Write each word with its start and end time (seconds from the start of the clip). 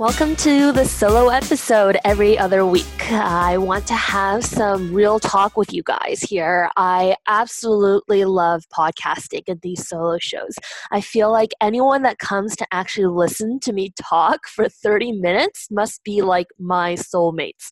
Welcome 0.00 0.34
to 0.36 0.72
the 0.72 0.86
solo 0.86 1.28
episode 1.28 1.98
every 2.06 2.38
other 2.38 2.64
week. 2.64 3.12
I 3.12 3.58
want 3.58 3.86
to 3.88 3.94
have 3.94 4.42
some 4.42 4.94
real 4.94 5.18
talk 5.18 5.58
with 5.58 5.74
you 5.74 5.82
guys 5.82 6.22
here. 6.22 6.70
I 6.78 7.16
absolutely 7.26 8.24
love 8.24 8.64
podcasting 8.74 9.42
and 9.46 9.60
these 9.60 9.86
solo 9.86 10.16
shows. 10.18 10.54
I 10.90 11.02
feel 11.02 11.30
like 11.30 11.50
anyone 11.60 12.00
that 12.04 12.18
comes 12.18 12.56
to 12.56 12.66
actually 12.72 13.08
listen 13.08 13.60
to 13.60 13.74
me 13.74 13.92
talk 14.00 14.48
for 14.48 14.70
30 14.70 15.20
minutes 15.20 15.68
must 15.70 16.02
be 16.02 16.22
like 16.22 16.46
my 16.58 16.94
soulmates. 16.94 17.70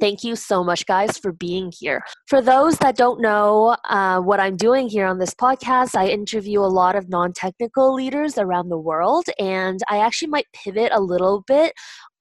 Thank 0.00 0.22
you 0.22 0.36
so 0.36 0.62
much, 0.62 0.84
guys, 0.84 1.16
for 1.16 1.32
being 1.32 1.72
here. 1.76 2.02
For 2.26 2.42
those 2.42 2.76
that 2.78 2.94
don't 2.96 3.22
know 3.22 3.74
uh, 3.88 4.20
what 4.20 4.38
I'm 4.38 4.56
doing 4.56 4.86
here 4.88 5.06
on 5.06 5.18
this 5.18 5.34
podcast, 5.34 5.96
I 5.96 6.08
interview 6.08 6.60
a 6.60 6.68
lot 6.68 6.94
of 6.94 7.08
non 7.08 7.32
technical 7.32 7.94
leaders 7.94 8.36
around 8.36 8.68
the 8.68 8.78
world, 8.78 9.24
and 9.38 9.80
I 9.88 9.98
actually 9.98 10.28
might 10.28 10.46
pivot 10.52 10.92
a 10.92 11.00
little 11.00 11.42
bit 11.46 11.72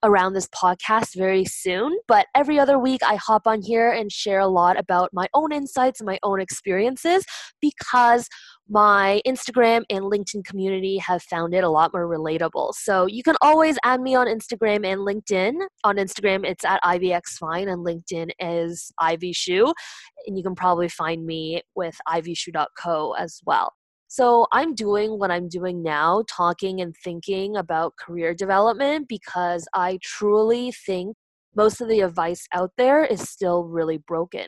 around 0.03 0.33
this 0.33 0.47
podcast 0.49 1.15
very 1.15 1.45
soon. 1.45 1.97
But 2.07 2.27
every 2.35 2.59
other 2.59 2.77
week, 2.77 3.01
I 3.05 3.15
hop 3.15 3.47
on 3.47 3.61
here 3.61 3.91
and 3.91 4.11
share 4.11 4.39
a 4.39 4.47
lot 4.47 4.79
about 4.79 5.09
my 5.13 5.27
own 5.33 5.51
insights 5.51 5.99
and 5.99 6.05
my 6.05 6.20
own 6.23 6.39
experiences 6.39 7.25
because 7.61 8.27
my 8.70 9.21
Instagram 9.25 9.83
and 9.89 10.05
LinkedIn 10.05 10.43
community 10.43 10.97
have 10.97 11.23
found 11.23 11.53
it 11.53 11.63
a 11.63 11.70
lot 11.70 11.93
more 11.93 12.07
relatable. 12.07 12.73
So 12.73 13.05
you 13.05 13.23
can 13.23 13.35
always 13.41 13.77
add 13.83 14.01
me 14.01 14.13
on 14.15 14.27
Instagram 14.27 14.85
and 14.85 15.01
LinkedIn. 15.01 15.53
On 15.83 15.95
Instagram, 15.95 16.45
it's 16.45 16.65
at 16.65 16.81
IvyXVine, 16.84 17.71
and 17.71 17.85
LinkedIn 17.85 18.31
is 18.39 18.91
Ivy 18.99 19.34
Xu. 19.34 19.73
And 20.25 20.37
you 20.37 20.43
can 20.43 20.55
probably 20.55 20.89
find 20.89 21.25
me 21.25 21.61
with 21.75 21.98
ivyxu.co 22.07 23.13
as 23.13 23.39
well. 23.45 23.73
So 24.08 24.48
I'm 24.52 24.74
doing 24.74 25.20
what 25.20 25.32
I'm 25.32 25.50
doing 25.50 25.84
now, 25.84 26.24
talking 26.30 26.80
and 26.82 26.96
thinking 27.04 27.58
about 27.58 27.98
career 27.98 28.34
development 28.34 29.08
because 29.08 29.68
I 29.74 30.00
truly 30.02 30.72
think 30.72 31.16
most 31.55 31.82
of 31.82 31.90
the 31.90 32.02
advice 32.02 32.48
out 32.54 32.72
there 32.78 33.04
is 33.04 33.30
still 33.30 33.66
really 33.66 33.98
broken. 33.98 34.48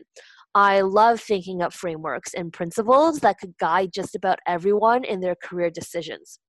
I 0.56 0.82
love 0.82 1.20
thinking 1.20 1.62
up 1.62 1.74
frameworks 1.74 2.34
and 2.34 2.54
principles 2.54 3.20
that 3.20 3.38
could 3.40 3.58
guide 3.60 3.92
just 3.94 4.16
about 4.16 4.40
everyone 4.48 5.04
in 5.04 5.20
their 5.20 5.36
career 5.36 5.70
decisions. 5.70 6.40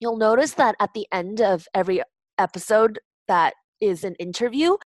You'll 0.00 0.18
notice 0.18 0.52
that 0.54 0.76
at 0.80 0.90
the 0.94 1.06
end 1.12 1.40
of 1.40 1.66
every 1.74 2.02
episode 2.38 2.98
that 3.26 3.54
is 3.80 4.04
an 4.04 4.14
interview, 4.16 4.76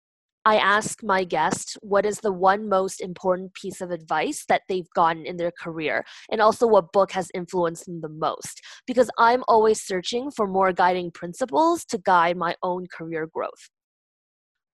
I 0.49 0.57
ask 0.57 1.03
my 1.03 1.25
guest 1.25 1.77
what 1.83 2.07
is 2.07 2.21
the 2.21 2.33
one 2.33 2.71
most 2.71 3.03
important 3.03 3.53
piece 3.53 3.83
of 3.83 3.91
advice 3.91 4.47
that 4.49 4.63
they've 4.67 4.89
gotten 4.95 5.27
in 5.27 5.37
their 5.37 5.51
career, 5.51 6.07
and 6.33 6.41
also 6.41 6.67
what 6.67 6.91
book 6.91 7.13
has 7.13 7.31
influenced 7.35 7.85
them 7.85 8.01
the 8.01 8.09
most. 8.09 8.63
Because 8.87 9.11
I'm 9.19 9.45
always 9.47 9.83
searching 9.83 10.31
for 10.31 10.47
more 10.47 10.73
guiding 10.73 11.11
principles 11.11 11.85
to 11.91 11.99
guide 11.99 12.39
my 12.39 12.57
own 12.63 12.87
career 12.87 13.27
growth. 13.27 13.69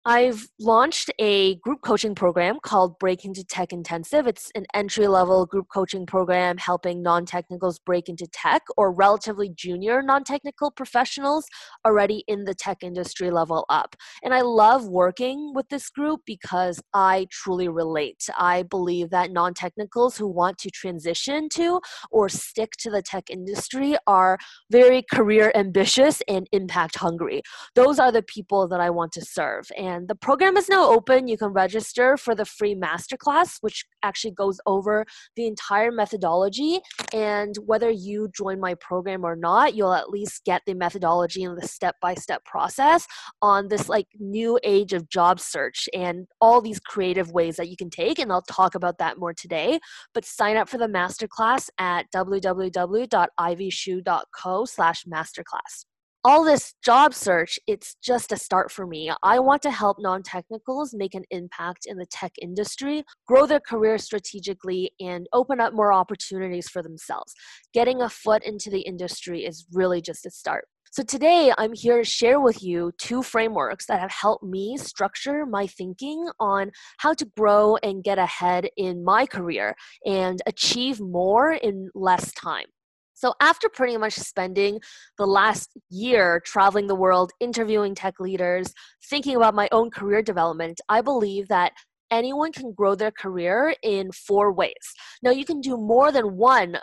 I've 0.06 0.48
launched 0.60 1.10
a 1.18 1.54
group 1.60 1.80
coaching 1.80 2.14
program 2.14 2.58
called 2.62 2.98
Break 2.98 3.24
into 3.24 3.42
Tech 3.42 3.72
Intensive. 3.72 4.26
It's 4.26 4.50
an 4.54 4.66
entry 4.74 5.06
level 5.06 5.46
group 5.46 5.68
coaching 5.72 6.04
program 6.04 6.58
helping 6.58 7.02
non 7.02 7.24
technicals 7.24 7.78
break 7.78 8.10
into 8.10 8.26
tech 8.26 8.60
or 8.76 8.92
relatively 8.92 9.48
junior 9.48 10.02
non 10.02 10.22
technical 10.22 10.70
professionals 10.70 11.46
already 11.86 12.22
in 12.28 12.44
the 12.44 12.52
tech 12.52 12.82
industry 12.82 13.30
level 13.30 13.64
up. 13.70 13.96
And 14.22 14.34
I 14.34 14.42
love 14.42 14.86
working 14.86 15.54
with 15.54 15.70
this 15.70 15.88
group 15.88 16.20
because 16.26 16.82
I 16.92 17.26
truly 17.30 17.68
relate. 17.68 18.28
I 18.36 18.64
believe 18.64 19.08
that 19.08 19.30
non 19.30 19.54
technicals 19.54 20.18
who 20.18 20.28
want 20.28 20.58
to 20.58 20.70
transition 20.70 21.48
to 21.54 21.80
or 22.10 22.28
stick 22.28 22.72
to 22.80 22.90
the 22.90 23.00
tech 23.00 23.30
industry 23.30 23.96
are 24.06 24.36
very 24.70 25.02
career 25.10 25.50
ambitious 25.54 26.20
and 26.28 26.46
impact 26.52 26.98
hungry. 26.98 27.40
Those 27.74 27.98
are 27.98 28.12
the 28.12 28.22
people 28.22 28.68
that 28.68 28.80
I 28.80 28.90
want 28.90 29.12
to 29.12 29.24
serve. 29.24 29.64
And 29.78 29.93
the 30.08 30.14
program 30.14 30.56
is 30.56 30.68
now 30.68 30.90
open. 30.90 31.28
You 31.28 31.38
can 31.38 31.48
register 31.48 32.16
for 32.16 32.34
the 32.34 32.44
free 32.44 32.74
masterclass, 32.74 33.58
which 33.60 33.84
actually 34.02 34.32
goes 34.32 34.60
over 34.66 35.06
the 35.36 35.46
entire 35.46 35.92
methodology. 35.92 36.80
And 37.12 37.54
whether 37.64 37.90
you 37.90 38.28
join 38.34 38.60
my 38.60 38.74
program 38.74 39.24
or 39.24 39.36
not, 39.36 39.74
you'll 39.74 39.94
at 39.94 40.10
least 40.10 40.44
get 40.44 40.62
the 40.66 40.74
methodology 40.74 41.44
and 41.44 41.60
the 41.60 41.66
step 41.66 41.96
by 42.00 42.14
step 42.14 42.44
process 42.44 43.06
on 43.42 43.68
this 43.68 43.88
like 43.88 44.06
new 44.18 44.58
age 44.62 44.92
of 44.92 45.08
job 45.08 45.40
search 45.40 45.88
and 45.94 46.26
all 46.40 46.60
these 46.60 46.80
creative 46.80 47.32
ways 47.32 47.56
that 47.56 47.68
you 47.68 47.76
can 47.76 47.90
take. 47.90 48.18
And 48.18 48.32
I'll 48.32 48.42
talk 48.42 48.74
about 48.74 48.98
that 48.98 49.18
more 49.18 49.34
today. 49.34 49.78
But 50.12 50.24
sign 50.24 50.56
up 50.56 50.68
for 50.68 50.78
the 50.78 50.88
masterclass 50.88 51.70
at 51.78 52.06
www.ivyxu.co 52.12 54.64
slash 54.64 55.04
masterclass 55.04 55.84
all 56.24 56.42
this 56.42 56.74
job 56.82 57.12
search, 57.12 57.58
it's 57.66 57.96
just 58.02 58.32
a 58.32 58.36
start 58.36 58.72
for 58.72 58.86
me. 58.86 59.12
I 59.22 59.38
want 59.38 59.60
to 59.62 59.70
help 59.70 59.98
non 60.00 60.22
technicals 60.22 60.94
make 60.94 61.14
an 61.14 61.24
impact 61.30 61.84
in 61.86 61.98
the 61.98 62.06
tech 62.06 62.32
industry, 62.40 63.04
grow 63.26 63.46
their 63.46 63.60
career 63.60 63.98
strategically, 63.98 64.92
and 65.00 65.28
open 65.34 65.60
up 65.60 65.74
more 65.74 65.92
opportunities 65.92 66.68
for 66.68 66.82
themselves. 66.82 67.34
Getting 67.74 68.00
a 68.00 68.08
foot 68.08 68.42
into 68.42 68.70
the 68.70 68.80
industry 68.80 69.44
is 69.44 69.66
really 69.72 70.00
just 70.00 70.24
a 70.24 70.30
start. 70.30 70.66
So, 70.92 71.02
today 71.02 71.52
I'm 71.58 71.74
here 71.74 71.98
to 71.98 72.08
share 72.08 72.40
with 72.40 72.62
you 72.62 72.92
two 72.98 73.22
frameworks 73.22 73.84
that 73.86 74.00
have 74.00 74.12
helped 74.12 74.44
me 74.44 74.78
structure 74.78 75.44
my 75.44 75.66
thinking 75.66 76.26
on 76.40 76.70
how 76.98 77.12
to 77.14 77.26
grow 77.36 77.76
and 77.82 78.02
get 78.02 78.18
ahead 78.18 78.68
in 78.78 79.04
my 79.04 79.26
career 79.26 79.74
and 80.06 80.40
achieve 80.46 81.00
more 81.00 81.52
in 81.52 81.90
less 81.94 82.32
time. 82.32 82.66
So, 83.14 83.34
after 83.40 83.68
pretty 83.68 83.96
much 83.96 84.14
spending 84.14 84.80
the 85.18 85.26
last 85.26 85.70
year 85.90 86.40
traveling 86.44 86.86
the 86.86 86.94
world, 86.94 87.32
interviewing 87.40 87.94
tech 87.94 88.20
leaders, 88.20 88.72
thinking 89.08 89.36
about 89.36 89.54
my 89.54 89.68
own 89.72 89.90
career 89.90 90.22
development, 90.22 90.80
I 90.88 91.00
believe 91.00 91.48
that 91.48 91.72
anyone 92.10 92.52
can 92.52 92.72
grow 92.72 92.94
their 92.94 93.10
career 93.10 93.74
in 93.82 94.12
four 94.12 94.52
ways. 94.52 94.94
Now, 95.22 95.30
you 95.30 95.44
can 95.44 95.60
do 95.60 95.76
more 95.76 96.12
than 96.12 96.36
one 96.36 96.78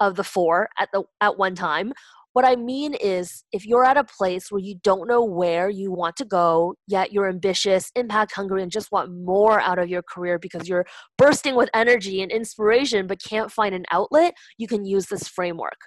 of 0.00 0.16
the 0.16 0.24
four 0.24 0.68
at 0.78 0.88
the 0.92 1.04
at 1.20 1.38
one 1.38 1.54
time 1.54 1.92
what 2.32 2.44
I 2.44 2.56
mean 2.56 2.94
is, 2.94 3.44
if 3.52 3.66
you're 3.66 3.84
at 3.84 3.96
a 3.96 4.04
place 4.04 4.50
where 4.50 4.60
you 4.60 4.76
don't 4.82 5.08
know 5.08 5.22
where 5.22 5.68
you 5.68 5.92
want 5.92 6.16
to 6.16 6.24
go, 6.24 6.74
yet 6.86 7.12
you're 7.12 7.28
ambitious, 7.28 7.90
impact 7.94 8.32
hungry, 8.34 8.62
and 8.62 8.72
just 8.72 8.90
want 8.90 9.12
more 9.12 9.60
out 9.60 9.78
of 9.78 9.88
your 9.88 10.02
career 10.02 10.38
because 10.38 10.68
you're 10.68 10.86
bursting 11.18 11.54
with 11.54 11.68
energy 11.74 12.22
and 12.22 12.32
inspiration 12.32 13.06
but 13.06 13.22
can't 13.22 13.52
find 13.52 13.74
an 13.74 13.84
outlet, 13.90 14.34
you 14.56 14.66
can 14.66 14.84
use 14.84 15.06
this 15.06 15.28
framework. 15.28 15.78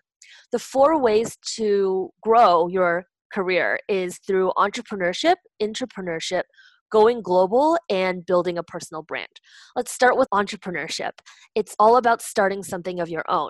The 0.51 0.59
four 0.59 1.01
ways 1.01 1.38
to 1.56 2.11
grow 2.22 2.67
your 2.67 3.06
career 3.33 3.79
is 3.89 4.19
through 4.19 4.53
entrepreneurship, 4.57 5.35
intrapreneurship, 5.62 6.44
going 6.90 7.22
global 7.22 7.78
and 7.90 8.25
building 8.25 8.57
a 8.57 8.63
personal 8.63 9.03
brand. 9.03 9.40
Let's 9.75 9.91
start 9.91 10.18
with 10.18 10.28
entrepreneurship. 10.34 11.12
It's 11.56 11.75
all 11.79 11.97
about 11.97 12.22
starting 12.22 12.63
something 12.63 13.00
of 13.00 13.09
your 13.09 13.23
own. 13.28 13.50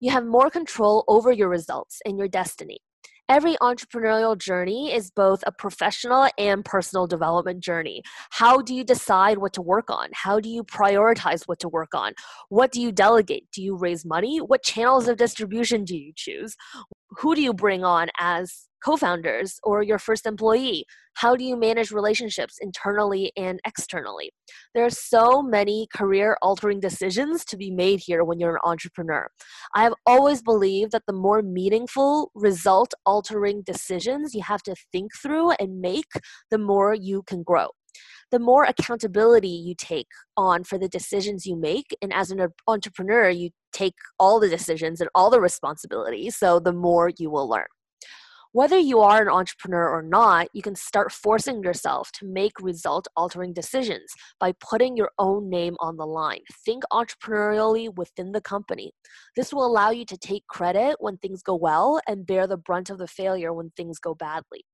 You 0.00 0.10
have 0.10 0.26
more 0.26 0.50
control 0.50 1.04
over 1.08 1.32
your 1.32 1.48
results 1.48 2.00
and 2.04 2.18
your 2.18 2.28
destiny. 2.28 2.78
Every 3.26 3.56
entrepreneurial 3.62 4.36
journey 4.36 4.92
is 4.92 5.10
both 5.10 5.42
a 5.46 5.52
professional 5.52 6.28
and 6.36 6.62
personal 6.62 7.06
development 7.06 7.60
journey. 7.60 8.02
How 8.28 8.60
do 8.60 8.74
you 8.74 8.84
decide 8.84 9.38
what 9.38 9.54
to 9.54 9.62
work 9.62 9.88
on? 9.88 10.10
How 10.12 10.40
do 10.40 10.50
you 10.50 10.62
prioritize 10.62 11.44
what 11.46 11.58
to 11.60 11.68
work 11.70 11.94
on? 11.94 12.12
What 12.50 12.70
do 12.70 12.82
you 12.82 12.92
delegate? 12.92 13.46
Do 13.50 13.62
you 13.62 13.76
raise 13.76 14.04
money? 14.04 14.42
What 14.42 14.62
channels 14.62 15.08
of 15.08 15.16
distribution 15.16 15.86
do 15.86 15.96
you 15.96 16.12
choose? 16.14 16.54
Who 17.18 17.34
do 17.34 17.42
you 17.42 17.54
bring 17.54 17.84
on 17.84 18.08
as 18.18 18.68
co 18.84 18.96
founders 18.96 19.58
or 19.62 19.82
your 19.82 19.98
first 19.98 20.26
employee? 20.26 20.86
How 21.14 21.36
do 21.36 21.44
you 21.44 21.56
manage 21.56 21.92
relationships 21.92 22.56
internally 22.60 23.32
and 23.36 23.60
externally? 23.64 24.32
There 24.74 24.84
are 24.84 24.90
so 24.90 25.42
many 25.42 25.86
career 25.94 26.36
altering 26.42 26.80
decisions 26.80 27.44
to 27.46 27.56
be 27.56 27.70
made 27.70 28.00
here 28.04 28.24
when 28.24 28.40
you're 28.40 28.56
an 28.56 28.60
entrepreneur. 28.64 29.28
I 29.74 29.84
have 29.84 29.94
always 30.06 30.42
believed 30.42 30.90
that 30.92 31.04
the 31.06 31.12
more 31.12 31.40
meaningful, 31.40 32.32
result 32.34 32.94
altering 33.06 33.62
decisions 33.62 34.34
you 34.34 34.42
have 34.42 34.62
to 34.64 34.74
think 34.90 35.12
through 35.22 35.52
and 35.52 35.80
make, 35.80 36.10
the 36.50 36.58
more 36.58 36.94
you 36.94 37.22
can 37.22 37.42
grow 37.42 37.68
the 38.30 38.38
more 38.40 38.64
accountability 38.64 39.48
you 39.48 39.74
take 39.78 40.08
on 40.36 40.64
for 40.64 40.76
the 40.76 40.88
decisions 40.88 41.46
you 41.46 41.54
make. 41.54 41.96
And 42.02 42.12
as 42.12 42.32
an 42.32 42.44
entrepreneur, 42.66 43.28
you 43.28 43.50
take 43.74 43.94
all 44.18 44.40
the 44.40 44.48
decisions 44.48 45.00
and 45.00 45.10
all 45.14 45.28
the 45.28 45.40
responsibilities. 45.40 46.36
So 46.36 46.58
the 46.60 46.72
more 46.72 47.10
you 47.18 47.30
will 47.30 47.48
learn 47.48 47.66
whether 48.54 48.78
you 48.78 49.00
are 49.00 49.20
an 49.20 49.28
entrepreneur 49.28 49.88
or 49.88 50.00
not, 50.00 50.46
you 50.54 50.62
can 50.62 50.76
start 50.76 51.10
forcing 51.10 51.60
yourself 51.64 52.12
to 52.12 52.24
make 52.24 52.52
result 52.60 53.08
altering 53.16 53.52
decisions 53.52 54.12
by 54.38 54.52
putting 54.60 54.96
your 54.96 55.10
own 55.18 55.50
name 55.50 55.74
on 55.80 55.96
the 55.96 56.06
line. 56.06 56.38
Think 56.64 56.84
entrepreneurially 56.92 57.92
within 57.92 58.30
the 58.30 58.40
company. 58.40 58.92
This 59.34 59.52
will 59.52 59.66
allow 59.66 59.90
you 59.90 60.04
to 60.04 60.16
take 60.16 60.46
credit 60.46 60.94
when 61.00 61.16
things 61.16 61.42
go 61.42 61.56
well 61.56 62.00
and 62.06 62.24
bear 62.24 62.46
the 62.46 62.56
brunt 62.56 62.90
of 62.90 62.98
the 62.98 63.08
failure 63.08 63.52
when 63.52 63.70
things 63.70 63.98
go 63.98 64.14
badly. 64.14 64.64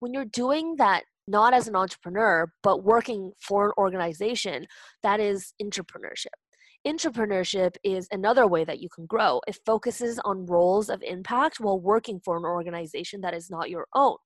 When 0.00 0.12
you're 0.12 0.24
doing 0.24 0.74
that 0.78 1.04
not 1.28 1.54
as 1.54 1.68
an 1.68 1.76
entrepreneur, 1.76 2.52
but 2.64 2.82
working 2.82 3.30
for 3.40 3.66
an 3.66 3.72
organization, 3.78 4.66
that 5.04 5.20
is 5.20 5.54
intrapreneurship. 5.62 6.39
Intrapreneurship 6.86 7.76
is 7.84 8.08
another 8.10 8.46
way 8.46 8.64
that 8.64 8.80
you 8.80 8.88
can 8.88 9.04
grow. 9.06 9.40
It 9.46 9.58
focuses 9.66 10.18
on 10.24 10.46
roles 10.46 10.88
of 10.88 11.02
impact 11.02 11.60
while 11.60 11.78
working 11.78 12.20
for 12.24 12.36
an 12.36 12.44
organization 12.44 13.20
that 13.20 13.34
is 13.34 13.50
not 13.50 13.68
your 13.68 13.86
own. 13.94 14.16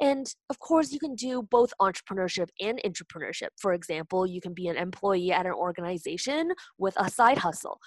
And 0.00 0.32
of 0.48 0.60
course, 0.60 0.92
you 0.92 1.00
can 1.00 1.14
do 1.14 1.42
both 1.42 1.72
entrepreneurship 1.80 2.48
and 2.60 2.80
intrapreneurship. 2.84 3.48
For 3.60 3.72
example, 3.72 4.26
you 4.26 4.40
can 4.40 4.54
be 4.54 4.68
an 4.68 4.76
employee 4.76 5.32
at 5.32 5.46
an 5.46 5.52
organization 5.52 6.52
with 6.78 6.94
a 6.96 7.10
side 7.10 7.38
hustle. 7.38 7.80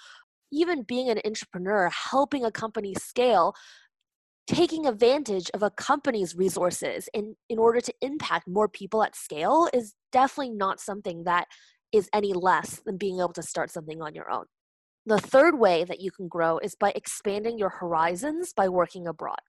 Even 0.52 0.82
being 0.82 1.08
an 1.08 1.20
entrepreneur, 1.24 1.88
helping 1.88 2.44
a 2.44 2.50
company 2.50 2.94
scale, 2.98 3.54
taking 4.46 4.86
advantage 4.86 5.50
of 5.54 5.62
a 5.62 5.70
company's 5.70 6.36
resources 6.36 7.08
in, 7.14 7.34
in 7.48 7.58
order 7.58 7.80
to 7.80 7.94
impact 8.02 8.46
more 8.46 8.68
people 8.68 9.02
at 9.02 9.16
scale 9.16 9.68
is 9.72 9.94
definitely 10.10 10.50
not 10.50 10.80
something 10.80 11.24
that 11.24 11.46
is 11.92 12.08
any 12.12 12.32
less 12.32 12.80
than 12.84 12.96
being 12.96 13.18
able 13.18 13.32
to 13.34 13.42
start 13.42 13.70
something 13.70 14.02
on 14.02 14.14
your 14.14 14.30
own. 14.30 14.44
The 15.04 15.18
third 15.18 15.58
way 15.58 15.82
that 15.84 16.00
you 16.00 16.12
can 16.12 16.28
grow 16.28 16.58
is 16.58 16.76
by 16.76 16.92
expanding 16.94 17.58
your 17.58 17.70
horizons 17.70 18.52
by 18.52 18.68
working 18.68 19.08
abroad. 19.08 19.40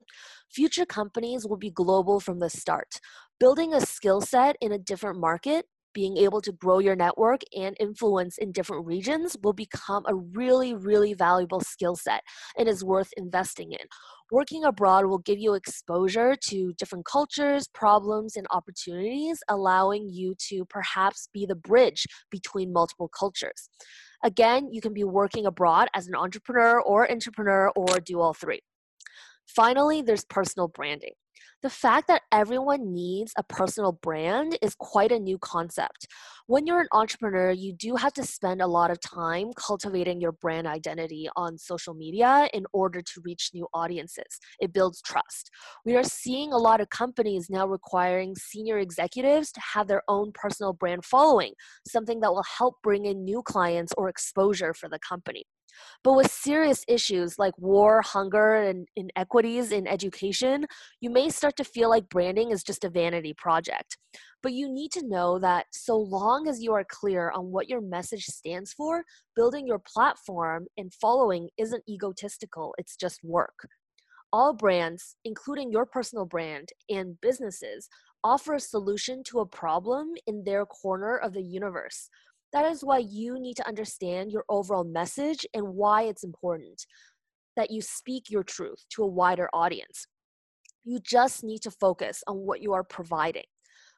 Future 0.50 0.86
companies 0.86 1.46
will 1.46 1.58
be 1.58 1.70
global 1.70 2.20
from 2.20 2.40
the 2.40 2.50
start. 2.50 3.00
Building 3.40 3.72
a 3.74 3.82
skill 3.82 4.20
set 4.20 4.56
in 4.62 4.72
a 4.72 4.80
different 4.80 5.20
market 5.20 5.68
being 5.94 6.18
able 6.18 6.42
to 6.42 6.52
grow 6.52 6.80
your 6.80 6.96
network 6.96 7.42
and 7.58 7.76
influence 7.80 8.38
in 8.38 8.52
different 8.52 8.86
regions 8.86 9.38
will 9.44 9.54
become 9.54 10.04
a 10.08 10.16
really, 10.16 10.74
really 10.74 11.14
valuable 11.14 11.62
skill 11.62 11.96
set 11.96 12.24
and 12.58 12.68
is 12.68 12.84
worth 12.84 13.10
investing 13.18 13.72
in. 13.72 13.86
Working 14.32 14.64
abroad 14.64 15.06
will 15.06 15.20
give 15.20 15.40
you 15.40 15.54
exposure 15.54 16.36
to 16.48 16.74
different 16.74 17.06
cultures, 17.06 17.68
problems, 17.68 18.36
and 18.36 18.48
opportunities, 18.52 19.40
allowing 19.48 20.10
you 20.10 20.36
to 20.50 20.66
perhaps 20.66 21.30
be 21.34 21.46
the 21.46 21.56
bridge 21.56 22.06
between 22.32 22.74
multiple 22.74 23.10
cultures. 23.10 23.70
Again, 24.24 24.70
you 24.72 24.82
can 24.82 24.94
be 24.94 25.04
working 25.04 25.46
abroad 25.46 25.90
as 25.94 26.08
an 26.08 26.16
entrepreneur 26.16 26.82
or 26.82 27.12
entrepreneur 27.12 27.70
or 27.76 28.00
do 28.00 28.22
all 28.22 28.34
three. 28.34 28.62
Finally, 29.46 30.02
there's 30.02 30.26
personal 30.26 30.68
branding. 30.68 31.14
The 31.64 31.70
fact 31.70 32.10
that 32.10 32.24
everyone 32.30 32.92
needs 32.92 33.32
a 33.38 33.44
personal 33.44 33.94
brand 33.94 34.58
is 34.62 34.76
quite 34.76 35.14
a 35.14 35.18
new 35.18 35.38
concept. 35.38 36.08
When 36.46 36.68
you're 36.68 36.82
an 36.82 36.90
entrepreneur, 36.92 37.52
you 37.52 37.72
do 37.72 37.96
have 37.96 38.12
to 38.16 38.24
spend 38.26 38.62
a 38.62 38.68
lot 38.68 38.92
of 38.92 39.00
time 39.00 39.52
cultivating 39.56 40.20
your 40.20 40.34
brand 40.34 40.68
identity 40.68 41.30
on 41.38 41.58
social 41.58 41.94
media 41.94 42.50
in 42.54 42.66
order 42.74 43.02
to 43.02 43.22
reach 43.24 43.52
new 43.54 43.66
audiences. 43.74 44.42
It 44.60 44.74
builds 44.74 45.02
trust. 45.02 45.52
We 45.86 45.96
are 45.96 46.04
seeing 46.04 46.52
a 46.52 46.58
lot 46.58 46.82
of 46.82 46.90
companies 46.90 47.50
now 47.50 47.66
requiring 47.66 48.36
senior 48.36 48.80
executives 48.80 49.54
to 49.54 49.62
have 49.62 49.88
their 49.88 50.04
own 50.10 50.34
personal 50.34 50.74
brand 50.74 51.06
following, 51.06 51.54
something 51.88 52.20
that 52.20 52.34
will 52.34 52.44
help 52.58 52.76
bring 52.84 53.06
in 53.06 53.24
new 53.24 53.42
clients 53.42 53.94
or 53.98 54.10
exposure 54.10 54.74
for 54.74 54.90
the 54.90 55.00
company. 55.00 55.46
But 56.04 56.16
with 56.16 56.32
serious 56.32 56.84
issues 56.88 57.40
like 57.40 57.58
war, 57.58 58.02
hunger, 58.02 58.56
and 58.56 58.88
inequities 58.96 59.72
in 59.72 59.88
education, 59.88 60.66
you 61.02 61.10
may 61.10 61.30
start 61.30 61.56
to 61.58 61.64
feel 61.64 61.90
like 61.90 62.10
branding 62.10 62.52
is 62.52 62.64
just 62.64 62.84
a 62.84 62.90
vanity 62.90 63.34
project. 63.34 63.98
But 64.42 64.54
you 64.54 64.70
need 64.72 64.92
to 64.92 65.08
know 65.08 65.40
that 65.40 65.68
so 65.72 65.98
long 65.98 66.48
as 66.48 66.62
you 66.62 66.74
are 66.74 66.86
clear 66.88 67.32
on 67.32 67.52
what 67.52 67.70
your 67.70 67.82
message 67.82 68.26
stands 68.26 68.74
for, 68.74 69.04
building 69.36 69.66
your 69.66 69.80
platform 69.80 70.68
and 70.78 70.94
following 70.94 71.50
isn't 71.58 71.84
egotistical, 71.90 72.76
it's 72.78 72.96
just 72.96 73.24
work. 73.24 73.68
All 74.34 74.54
brands, 74.54 75.16
including 75.24 75.72
your 75.72 75.86
personal 75.86 76.26
brand 76.26 76.70
and 76.90 77.22
businesses, 77.22 77.88
offer 78.24 78.56
a 78.56 78.60
solution 78.60 79.24
to 79.26 79.40
a 79.40 79.46
problem 79.46 80.14
in 80.26 80.44
their 80.44 80.66
corner 80.66 81.18
of 81.18 81.34
the 81.34 81.44
universe. 81.44 82.10
That 82.54 82.66
is 82.66 82.84
why 82.84 83.00
you 83.00 83.40
need 83.40 83.58
to 83.58 83.68
understand 83.68 84.32
your 84.32 84.46
overall 84.48 84.84
message 84.84 85.46
and 85.56 85.74
why 85.74 86.04
it's 86.04 86.24
important 86.24 86.86
that 87.56 87.72
you 87.72 87.82
speak 87.82 88.30
your 88.30 88.44
truth 88.44 88.86
to 88.92 89.04
a 89.04 89.08
wider 89.08 89.50
audience. 89.54 90.08
You 90.86 91.00
just 91.00 91.44
need 91.44 91.64
to 91.64 91.72
focus 91.72 92.24
on 92.28 92.38
what 92.38 92.62
you 92.62 92.74
are 92.74 92.84
providing. 92.84 93.46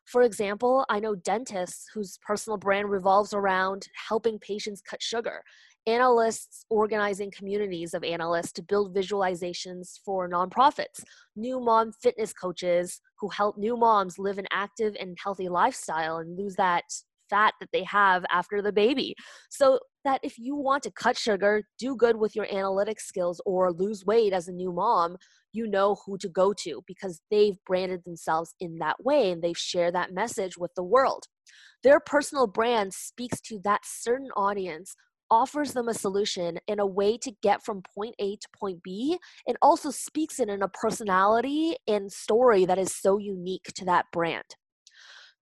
For 0.06 0.22
example, 0.22 0.86
I 0.88 1.00
know 1.00 1.16
dentists 1.16 1.88
whose 1.94 2.20
personal 2.26 2.58
brand 2.58 2.90
revolves 2.90 3.34
around 3.34 3.88
helping 4.08 4.38
patients 4.40 4.82
cut 4.82 5.02
sugar, 5.02 5.42
analysts 5.88 6.66
organizing 6.70 7.32
communities 7.32 7.94
of 7.94 8.04
analysts 8.04 8.52
to 8.54 8.64
build 8.64 8.96
visualizations 8.96 10.00
for 10.06 10.30
nonprofits, 10.30 11.04
new 11.36 11.60
mom 11.60 11.92
fitness 11.92 12.34
coaches 12.34 13.02
who 13.20 13.30
help 13.30 13.58
new 13.58 13.76
moms 13.76 14.20
live 14.20 14.38
an 14.38 14.48
active 14.52 14.96
and 15.00 15.18
healthy 15.22 15.50
lifestyle 15.50 16.18
and 16.18 16.38
lose 16.38 16.56
that 16.56 16.84
fat 17.30 17.54
that 17.60 17.70
they 17.72 17.84
have 17.84 18.26
after 18.32 18.62
the 18.62 18.72
baby. 18.72 19.16
So 19.50 19.80
that 20.04 20.20
if 20.24 20.38
you 20.38 20.56
want 20.56 20.84
to 20.84 20.92
cut 20.92 21.18
sugar, 21.18 21.64
do 21.80 21.96
good 21.96 22.18
with 22.18 22.36
your 22.36 22.46
analytics 22.48 23.02
skills, 23.02 23.42
or 23.46 23.72
lose 23.72 24.06
weight 24.06 24.34
as 24.34 24.48
a 24.48 24.54
new 24.54 24.72
mom, 24.72 25.18
you 25.52 25.68
know 25.68 25.98
who 26.06 26.18
to 26.20 26.30
go 26.30 26.54
to 26.54 26.84
because 26.86 27.22
they've 27.32 27.58
branded 27.66 28.04
themselves 28.04 28.54
in 28.60 28.78
that 28.80 29.04
way 29.04 29.32
and 29.32 29.42
they've 29.42 29.58
shared 29.58 29.96
that 29.96 30.14
message 30.14 30.58
with 30.58 30.72
the 30.76 30.84
world. 30.84 31.26
Their 31.84 32.00
personal 32.00 32.48
brand 32.48 32.94
speaks 32.94 33.40
to 33.42 33.60
that 33.64 33.82
certain 33.86 34.30
audience 34.36 34.96
offers 35.32 35.74
them 35.74 35.88
a 35.88 35.94
solution 35.94 36.60
and 36.68 36.80
a 36.80 36.86
way 36.86 37.18
to 37.18 37.32
get 37.42 37.64
from 37.64 37.82
point 37.96 38.16
A 38.20 38.36
to 38.36 38.48
point 38.58 38.84
B 38.84 39.18
and 39.48 39.58
also 39.62 39.90
speaks 39.90 40.40
it 40.40 40.50
in 40.50 40.62
a 40.62 40.68
personality 40.68 41.76
and 41.88 42.12
story 42.12 42.66
that 42.66 42.78
is 42.78 42.96
so 42.96 43.18
unique 43.18 43.66
to 43.76 43.86
that 43.86 44.06
brand. 44.12 44.46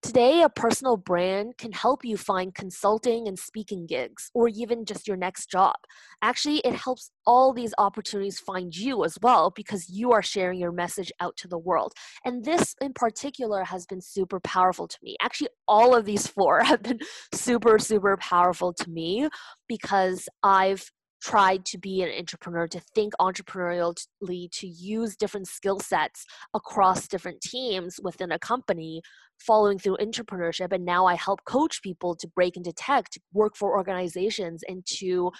Today, 0.03 0.41
a 0.41 0.49
personal 0.49 0.97
brand 0.97 1.57
can 1.57 1.71
help 1.71 2.03
you 2.03 2.17
find 2.17 2.53
consulting 2.53 3.25
and 3.25 3.39
speaking 3.39 3.85
gigs, 3.85 4.29
or 4.33 4.49
even 4.49 4.83
just 4.83 5.07
your 5.07 5.15
next 5.15 5.49
job. 5.49 5.75
Actually, 6.21 6.57
it 6.59 6.75
helps 6.75 7.09
all 7.25 7.53
these 7.53 7.73
opportunities 7.77 8.37
find 8.37 8.75
you 8.75 9.05
as 9.05 9.17
well 9.21 9.49
because 9.49 9.89
you 9.89 10.11
are 10.11 10.21
sharing 10.21 10.59
your 10.59 10.73
message 10.73 11.09
out 11.21 11.37
to 11.37 11.47
the 11.47 11.57
world. 11.57 11.93
And 12.25 12.43
this 12.43 12.75
in 12.81 12.91
particular 12.91 13.63
has 13.63 13.85
been 13.85 14.01
super 14.01 14.41
powerful 14.41 14.89
to 14.89 14.97
me. 15.01 15.15
Actually, 15.21 15.51
all 15.69 15.95
of 15.95 16.03
these 16.03 16.27
four 16.27 16.59
have 16.65 16.83
been 16.83 16.99
super, 17.33 17.79
super 17.79 18.17
powerful 18.17 18.73
to 18.73 18.89
me 18.89 19.29
because 19.69 20.27
I've 20.43 20.91
tried 21.23 21.63
to 21.65 21.77
be 21.77 22.01
an 22.01 22.11
entrepreneur, 22.17 22.67
to 22.67 22.81
think 22.93 23.13
entrepreneurially, 23.19 24.51
to 24.51 24.67
use 24.67 25.15
different 25.15 25.47
skill 25.47 25.79
sets 25.79 26.25
across 26.53 27.07
different 27.07 27.39
teams 27.41 27.99
within 28.03 28.31
a 28.31 28.39
company, 28.39 29.01
following 29.39 29.79
through 29.79 29.97
entrepreneurship. 29.97 30.73
And 30.73 30.83
now 30.83 31.05
I 31.05 31.15
help 31.15 31.39
coach 31.45 31.81
people 31.81 32.15
to 32.15 32.27
break 32.27 32.57
into 32.57 32.73
tech, 32.73 33.09
to 33.11 33.21
work 33.31 33.55
for 33.55 33.77
organizations, 33.77 34.63
and 34.67 34.85
to 34.97 35.31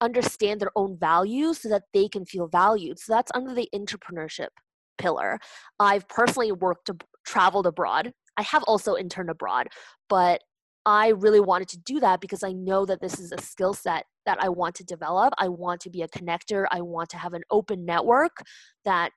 understand 0.00 0.60
their 0.60 0.72
own 0.74 0.96
values 0.98 1.62
so 1.62 1.68
that 1.68 1.84
they 1.94 2.08
can 2.08 2.24
feel 2.24 2.48
valued. 2.48 2.98
So 2.98 3.12
that's 3.12 3.32
under 3.34 3.54
the 3.54 3.68
entrepreneurship 3.74 4.48
pillar. 4.96 5.38
I've 5.78 6.08
personally 6.08 6.50
worked, 6.50 6.90
traveled 7.24 7.66
abroad. 7.66 8.12
I 8.36 8.42
have 8.42 8.64
also 8.64 8.96
interned 8.96 9.30
abroad, 9.30 9.68
but 10.08 10.42
I 10.84 11.08
really 11.08 11.40
wanted 11.40 11.68
to 11.68 11.78
do 11.78 12.00
that 12.00 12.20
because 12.20 12.42
I 12.42 12.52
know 12.52 12.86
that 12.86 13.00
this 13.00 13.20
is 13.20 13.30
a 13.30 13.40
skill 13.40 13.74
set 13.74 14.06
that 14.28 14.44
I 14.44 14.50
want 14.50 14.74
to 14.74 14.84
develop. 14.84 15.32
I 15.38 15.48
want 15.48 15.80
to 15.80 15.90
be 15.90 16.02
a 16.02 16.08
connector. 16.08 16.66
I 16.70 16.82
want 16.82 17.08
to 17.10 17.16
have 17.16 17.32
an 17.32 17.44
open 17.50 17.86
network 17.86 18.36
that 18.84 19.12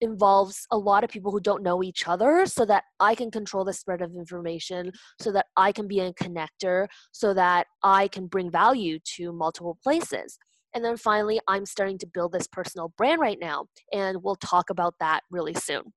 involves 0.00 0.64
a 0.70 0.78
lot 0.78 1.02
of 1.02 1.10
people 1.10 1.32
who 1.32 1.40
don't 1.40 1.64
know 1.64 1.82
each 1.82 2.06
other 2.06 2.46
so 2.46 2.64
that 2.66 2.84
I 3.00 3.16
can 3.16 3.32
control 3.32 3.64
the 3.64 3.72
spread 3.72 4.00
of 4.00 4.14
information, 4.14 4.92
so 5.20 5.32
that 5.32 5.46
I 5.56 5.72
can 5.72 5.88
be 5.88 5.98
a 5.98 6.12
connector, 6.12 6.86
so 7.10 7.34
that 7.34 7.66
I 7.82 8.06
can 8.06 8.28
bring 8.28 8.48
value 8.48 9.00
to 9.16 9.32
multiple 9.32 9.76
places. 9.82 10.38
And 10.72 10.84
then 10.84 10.96
finally, 10.96 11.40
I'm 11.48 11.66
starting 11.66 11.98
to 11.98 12.06
build 12.06 12.30
this 12.30 12.46
personal 12.46 12.92
brand 12.96 13.20
right 13.20 13.38
now, 13.40 13.66
and 13.92 14.22
we'll 14.22 14.36
talk 14.36 14.70
about 14.70 14.94
that 15.00 15.22
really 15.32 15.54
soon. 15.54 15.92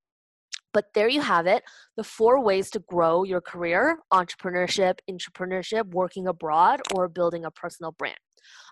But 0.74 0.86
there 0.96 1.10
you 1.10 1.22
have 1.22 1.46
it 1.46 1.62
the 1.96 2.04
four 2.04 2.42
ways 2.44 2.72
to 2.72 2.80
grow 2.80 3.24
your 3.24 3.42
career 3.42 4.00
entrepreneurship, 4.12 4.98
intrapreneurship, 5.08 5.86
working 5.92 6.28
abroad, 6.28 6.82
or 6.96 7.08
building 7.08 7.46
a 7.46 7.52
personal 7.52 7.92
brand. 7.92 8.18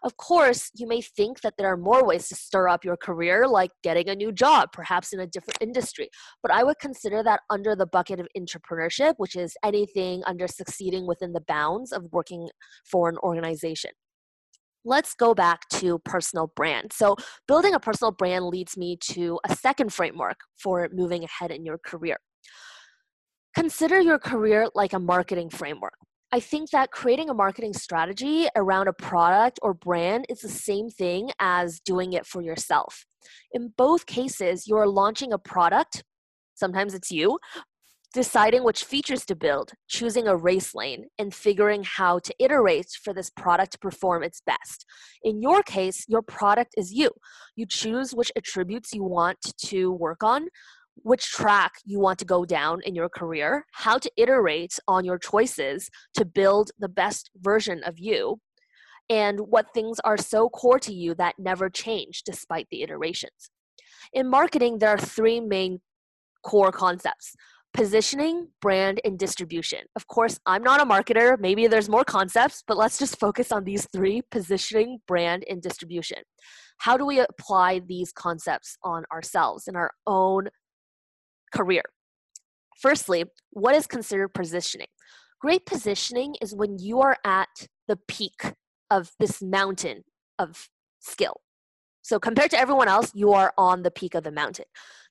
Of 0.03 0.17
course, 0.17 0.71
you 0.75 0.87
may 0.87 1.01
think 1.01 1.41
that 1.41 1.55
there 1.57 1.71
are 1.71 1.77
more 1.77 2.05
ways 2.05 2.27
to 2.29 2.35
stir 2.35 2.67
up 2.67 2.85
your 2.85 2.97
career, 2.97 3.47
like 3.47 3.71
getting 3.83 4.09
a 4.09 4.15
new 4.15 4.31
job, 4.31 4.69
perhaps 4.71 5.13
in 5.13 5.19
a 5.19 5.27
different 5.27 5.57
industry. 5.61 6.09
But 6.41 6.51
I 6.51 6.63
would 6.63 6.79
consider 6.79 7.23
that 7.23 7.41
under 7.49 7.75
the 7.75 7.87
bucket 7.87 8.19
of 8.19 8.27
intrapreneurship, 8.37 9.15
which 9.17 9.35
is 9.35 9.55
anything 9.63 10.23
under 10.25 10.47
succeeding 10.47 11.07
within 11.07 11.33
the 11.33 11.41
bounds 11.41 11.91
of 11.91 12.05
working 12.11 12.49
for 12.85 13.09
an 13.09 13.17
organization 13.17 13.91
let's 14.85 15.15
go 15.15 15.33
back 15.33 15.67
to 15.69 15.99
personal 15.99 16.51
brand. 16.55 16.93
So, 16.93 17.15
building 17.47 17.73
a 17.73 17.79
personal 17.79 18.11
brand 18.11 18.45
leads 18.45 18.77
me 18.77 18.97
to 19.13 19.39
a 19.43 19.55
second 19.55 19.91
framework 19.91 20.37
for 20.57 20.87
moving 20.93 21.23
ahead 21.23 21.51
in 21.51 21.65
your 21.65 21.79
career. 21.79 22.17
Consider 23.55 23.99
your 23.99 24.19
career 24.19 24.67
like 24.75 24.93
a 24.93 24.99
marketing 24.99 25.49
framework. 25.49 25.95
I 26.31 26.39
think 26.39 26.71
that 26.71 26.91
creating 26.91 27.29
a 27.29 27.33
marketing 27.33 27.73
strategy 27.73 28.47
around 28.55 28.87
a 28.87 28.93
product 28.93 29.59
or 29.61 29.73
brand 29.73 30.25
is 30.27 30.39
the 30.39 30.49
same 30.49 30.89
thing 30.89 31.31
as 31.39 31.79
doing 31.79 32.13
it 32.13 32.25
for 32.25 32.41
yourself. 32.41 33.05
In 33.51 33.73
both 33.77 34.05
cases, 34.05 34.67
you're 34.67 34.87
launching 34.87 35.31
a 35.31 35.37
product, 35.37 36.03
sometimes 36.55 36.93
it's 36.93 37.11
you, 37.11 37.39
deciding 38.13 38.63
which 38.63 38.85
features 38.85 39.25
to 39.25 39.35
build, 39.35 39.73
choosing 39.89 40.25
a 40.25 40.35
race 40.35 40.73
lane, 40.73 41.05
and 41.19 41.33
figuring 41.33 41.83
how 41.83 42.17
to 42.19 42.33
iterate 42.39 42.87
for 43.03 43.13
this 43.13 43.29
product 43.29 43.73
to 43.73 43.79
perform 43.79 44.23
its 44.23 44.41
best. 44.45 44.85
In 45.21 45.41
your 45.41 45.61
case, 45.63 46.05
your 46.07 46.21
product 46.21 46.73
is 46.77 46.93
you. 46.93 47.11
You 47.57 47.65
choose 47.65 48.15
which 48.15 48.31
attributes 48.37 48.93
you 48.93 49.03
want 49.03 49.39
to 49.65 49.91
work 49.91 50.23
on, 50.23 50.47
which 50.97 51.31
track 51.31 51.73
you 51.85 51.99
want 51.99 52.19
to 52.19 52.25
go 52.25 52.45
down 52.45 52.81
in 52.83 52.95
your 52.95 53.09
career, 53.09 53.65
how 53.73 53.97
to 53.97 54.11
iterate 54.17 54.79
on 54.87 55.05
your 55.05 55.17
choices 55.17 55.89
to 56.13 56.25
build 56.25 56.71
the 56.79 56.89
best 56.89 57.29
version 57.37 57.83
of 57.83 57.99
you, 57.99 58.39
and 59.09 59.39
what 59.39 59.73
things 59.73 59.99
are 60.03 60.17
so 60.17 60.49
core 60.49 60.79
to 60.79 60.93
you 60.93 61.13
that 61.15 61.35
never 61.37 61.69
change 61.69 62.23
despite 62.23 62.67
the 62.71 62.81
iterations. 62.81 63.51
In 64.13 64.29
marketing, 64.29 64.79
there 64.79 64.89
are 64.89 64.97
three 64.97 65.39
main 65.39 65.79
core 66.43 66.71
concepts 66.71 67.35
positioning, 67.73 68.47
brand, 68.61 69.01
and 69.03 69.19
distribution. 69.19 69.79
Of 69.97 70.07
course, 70.07 70.39
I'm 70.45 70.63
not 70.63 70.81
a 70.81 70.85
marketer. 70.85 71.37
Maybe 71.37 71.67
there's 71.67 71.89
more 71.89 72.05
concepts, 72.05 72.63
but 72.65 72.77
let's 72.77 72.97
just 72.97 73.19
focus 73.19 73.51
on 73.51 73.65
these 73.65 73.85
three 73.91 74.21
positioning, 74.31 74.99
brand, 75.07 75.43
and 75.49 75.61
distribution. 75.61 76.19
How 76.77 76.95
do 76.95 77.05
we 77.05 77.19
apply 77.19 77.81
these 77.85 78.13
concepts 78.13 78.77
on 78.81 79.03
ourselves 79.11 79.67
in 79.67 79.75
our 79.75 79.91
own 80.07 80.47
career? 81.55 81.83
Firstly, 82.77 83.25
what 83.51 83.75
is 83.75 83.87
considered 83.87 84.33
positioning? 84.33 84.87
Great 85.39 85.65
positioning 85.65 86.35
is 86.41 86.53
when 86.53 86.77
you 86.79 87.01
are 87.01 87.17
at 87.23 87.67
the 87.87 87.97
peak 88.07 88.53
of 88.89 89.11
this 89.19 89.41
mountain 89.41 90.03
of 90.37 90.69
skill. 90.99 91.41
So, 92.05 92.19
compared 92.19 92.51
to 92.51 92.59
everyone 92.59 92.87
else, 92.87 93.11
you 93.15 93.33
are 93.33 93.51
on 93.57 93.81
the 93.81 93.89
peak 93.89 94.13
of 94.13 94.23
the 94.23 94.31
mountain. 94.31 94.65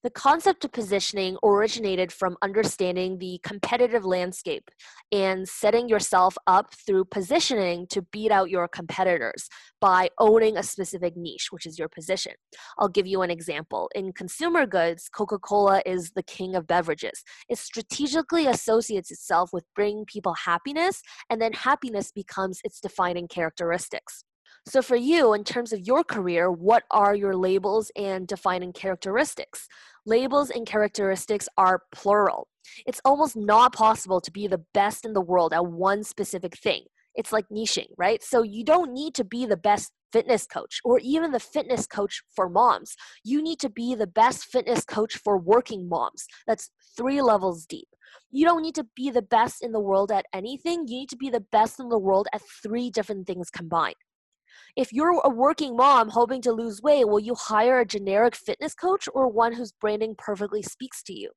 The 0.04 0.10
concept 0.10 0.64
of 0.64 0.70
positioning 0.70 1.36
originated 1.42 2.12
from 2.12 2.36
understanding 2.40 3.18
the 3.18 3.40
competitive 3.42 4.04
landscape 4.04 4.70
and 5.10 5.48
setting 5.48 5.88
yourself 5.88 6.38
up 6.46 6.72
through 6.72 7.06
positioning 7.06 7.88
to 7.88 8.02
beat 8.02 8.30
out 8.30 8.48
your 8.48 8.68
competitors 8.68 9.48
by 9.80 10.08
owning 10.20 10.56
a 10.56 10.62
specific 10.62 11.16
niche, 11.16 11.48
which 11.50 11.66
is 11.66 11.80
your 11.80 11.88
position. 11.88 12.34
I'll 12.78 12.88
give 12.88 13.08
you 13.08 13.22
an 13.22 13.30
example. 13.30 13.90
In 13.96 14.12
consumer 14.12 14.64
goods, 14.64 15.08
Coca 15.08 15.40
Cola 15.40 15.82
is 15.84 16.12
the 16.12 16.22
king 16.22 16.54
of 16.54 16.68
beverages. 16.68 17.24
It 17.48 17.58
strategically 17.58 18.46
associates 18.46 19.10
itself 19.10 19.50
with 19.52 19.64
bringing 19.74 20.04
people 20.04 20.34
happiness, 20.34 21.02
and 21.28 21.42
then 21.42 21.54
happiness 21.54 22.12
becomes 22.12 22.60
its 22.62 22.78
defining 22.78 23.26
characteristics. 23.26 24.22
So, 24.66 24.80
for 24.80 24.96
you, 24.96 25.34
in 25.34 25.44
terms 25.44 25.74
of 25.74 25.86
your 25.86 26.02
career, 26.02 26.50
what 26.50 26.84
are 26.90 27.14
your 27.14 27.36
labels 27.36 27.92
and 27.96 28.26
defining 28.26 28.72
characteristics? 28.72 29.68
Labels 30.06 30.48
and 30.48 30.66
characteristics 30.66 31.48
are 31.58 31.82
plural. 31.92 32.48
It's 32.86 33.00
almost 33.04 33.36
not 33.36 33.74
possible 33.74 34.22
to 34.22 34.30
be 34.30 34.46
the 34.46 34.64
best 34.72 35.04
in 35.04 35.12
the 35.12 35.20
world 35.20 35.52
at 35.52 35.66
one 35.66 36.02
specific 36.02 36.56
thing. 36.56 36.84
It's 37.14 37.30
like 37.30 37.44
niching, 37.52 37.88
right? 37.98 38.22
So, 38.22 38.42
you 38.42 38.64
don't 38.64 38.94
need 38.94 39.14
to 39.16 39.24
be 39.24 39.44
the 39.44 39.58
best 39.58 39.92
fitness 40.14 40.46
coach 40.46 40.80
or 40.82 40.98
even 41.00 41.32
the 41.32 41.40
fitness 41.40 41.86
coach 41.86 42.22
for 42.34 42.48
moms. 42.48 42.96
You 43.22 43.42
need 43.42 43.58
to 43.60 43.68
be 43.68 43.94
the 43.94 44.06
best 44.06 44.44
fitness 44.44 44.84
coach 44.84 45.16
for 45.16 45.36
working 45.36 45.90
moms. 45.90 46.24
That's 46.46 46.70
three 46.96 47.20
levels 47.20 47.66
deep. 47.66 47.88
You 48.30 48.46
don't 48.46 48.62
need 48.62 48.76
to 48.76 48.86
be 48.96 49.10
the 49.10 49.22
best 49.22 49.62
in 49.62 49.72
the 49.72 49.80
world 49.80 50.10
at 50.10 50.26
anything. 50.32 50.88
You 50.88 51.00
need 51.00 51.10
to 51.10 51.16
be 51.16 51.28
the 51.28 51.44
best 51.52 51.80
in 51.80 51.90
the 51.90 51.98
world 51.98 52.28
at 52.32 52.40
three 52.62 52.88
different 52.88 53.26
things 53.26 53.50
combined. 53.50 53.96
If 54.76 54.92
you're 54.92 55.20
a 55.24 55.28
working 55.28 55.76
mom 55.76 56.08
hoping 56.08 56.42
to 56.42 56.52
lose 56.52 56.82
weight, 56.82 57.08
will 57.08 57.20
you 57.20 57.34
hire 57.34 57.80
a 57.80 57.86
generic 57.86 58.34
fitness 58.34 58.74
coach 58.74 59.08
or 59.14 59.28
one 59.28 59.52
whose 59.52 59.72
branding 59.72 60.14
perfectly 60.16 60.62
speaks 60.62 61.02
to 61.04 61.12
you? 61.12 61.30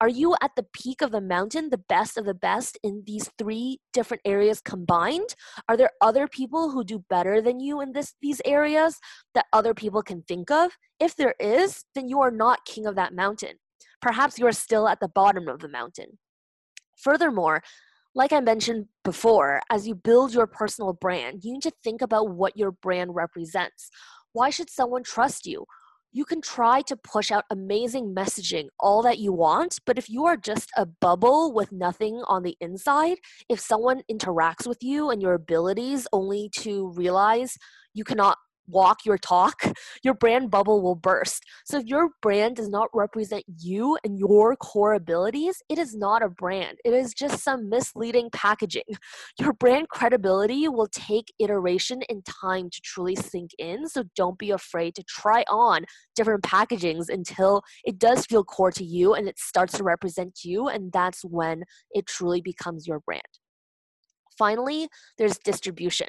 Are 0.00 0.08
you 0.08 0.34
at 0.42 0.50
the 0.56 0.66
peak 0.72 1.00
of 1.00 1.12
the 1.12 1.20
mountain, 1.20 1.70
the 1.70 1.78
best 1.78 2.18
of 2.18 2.24
the 2.24 2.34
best 2.34 2.76
in 2.82 3.04
these 3.06 3.30
three 3.38 3.78
different 3.92 4.22
areas 4.24 4.60
combined? 4.60 5.36
Are 5.68 5.76
there 5.76 5.92
other 6.00 6.26
people 6.26 6.70
who 6.70 6.82
do 6.82 7.04
better 7.08 7.40
than 7.40 7.60
you 7.60 7.80
in 7.80 7.92
this, 7.92 8.14
these 8.20 8.42
areas 8.44 8.98
that 9.34 9.46
other 9.52 9.74
people 9.74 10.02
can 10.02 10.22
think 10.22 10.50
of? 10.50 10.72
If 10.98 11.14
there 11.14 11.34
is, 11.38 11.84
then 11.94 12.08
you 12.08 12.20
are 12.20 12.32
not 12.32 12.64
king 12.64 12.86
of 12.86 12.96
that 12.96 13.14
mountain. 13.14 13.58
Perhaps 14.00 14.38
you 14.38 14.46
are 14.46 14.52
still 14.52 14.88
at 14.88 14.98
the 14.98 15.08
bottom 15.08 15.46
of 15.46 15.60
the 15.60 15.68
mountain. 15.68 16.18
Furthermore, 16.96 17.62
like 18.14 18.32
I 18.32 18.40
mentioned 18.40 18.86
before, 19.04 19.60
as 19.70 19.86
you 19.86 19.94
build 19.94 20.34
your 20.34 20.46
personal 20.46 20.92
brand, 20.92 21.44
you 21.44 21.52
need 21.52 21.62
to 21.62 21.72
think 21.82 22.02
about 22.02 22.30
what 22.30 22.56
your 22.56 22.70
brand 22.70 23.14
represents. 23.14 23.90
Why 24.32 24.50
should 24.50 24.70
someone 24.70 25.02
trust 25.02 25.46
you? 25.46 25.64
You 26.14 26.26
can 26.26 26.42
try 26.42 26.82
to 26.82 26.96
push 26.96 27.30
out 27.30 27.44
amazing 27.48 28.14
messaging 28.14 28.66
all 28.78 29.00
that 29.02 29.18
you 29.18 29.32
want, 29.32 29.78
but 29.86 29.96
if 29.96 30.10
you 30.10 30.26
are 30.26 30.36
just 30.36 30.70
a 30.76 30.84
bubble 30.84 31.54
with 31.54 31.72
nothing 31.72 32.22
on 32.26 32.42
the 32.42 32.54
inside, 32.60 33.16
if 33.48 33.58
someone 33.58 34.02
interacts 34.10 34.66
with 34.66 34.82
you 34.82 35.08
and 35.08 35.22
your 35.22 35.32
abilities 35.32 36.06
only 36.12 36.50
to 36.56 36.90
realize 36.90 37.56
you 37.94 38.04
cannot 38.04 38.36
walk 38.66 39.04
your 39.04 39.18
talk, 39.18 39.62
your 40.02 40.14
brand 40.14 40.50
bubble 40.50 40.82
will 40.82 40.94
burst. 40.94 41.42
So 41.64 41.78
if 41.78 41.86
your 41.86 42.10
brand 42.20 42.56
does 42.56 42.68
not 42.68 42.88
represent 42.94 43.44
you 43.58 43.98
and 44.04 44.18
your 44.18 44.56
core 44.56 44.94
abilities, 44.94 45.62
it 45.68 45.78
is 45.78 45.94
not 45.94 46.22
a 46.22 46.28
brand. 46.28 46.78
It 46.84 46.92
is 46.92 47.14
just 47.14 47.42
some 47.42 47.68
misleading 47.68 48.30
packaging. 48.32 48.82
Your 49.38 49.52
brand 49.52 49.88
credibility 49.88 50.68
will 50.68 50.88
take 50.88 51.32
iteration 51.38 52.02
and 52.08 52.24
time 52.24 52.70
to 52.70 52.80
truly 52.82 53.14
sink 53.16 53.50
in. 53.58 53.88
So 53.88 54.04
don't 54.14 54.38
be 54.38 54.50
afraid 54.50 54.94
to 54.96 55.02
try 55.04 55.42
on 55.50 55.84
different 56.14 56.42
packagings 56.42 57.08
until 57.08 57.62
it 57.84 57.98
does 57.98 58.26
feel 58.26 58.44
core 58.44 58.72
to 58.72 58.84
you 58.84 59.14
and 59.14 59.28
it 59.28 59.38
starts 59.38 59.76
to 59.78 59.84
represent 59.84 60.40
you. 60.44 60.68
And 60.68 60.92
that's 60.92 61.22
when 61.22 61.64
it 61.92 62.06
truly 62.06 62.40
becomes 62.40 62.86
your 62.86 63.00
brand. 63.00 63.22
Finally, 64.38 64.88
there's 65.18 65.38
distribution. 65.38 66.08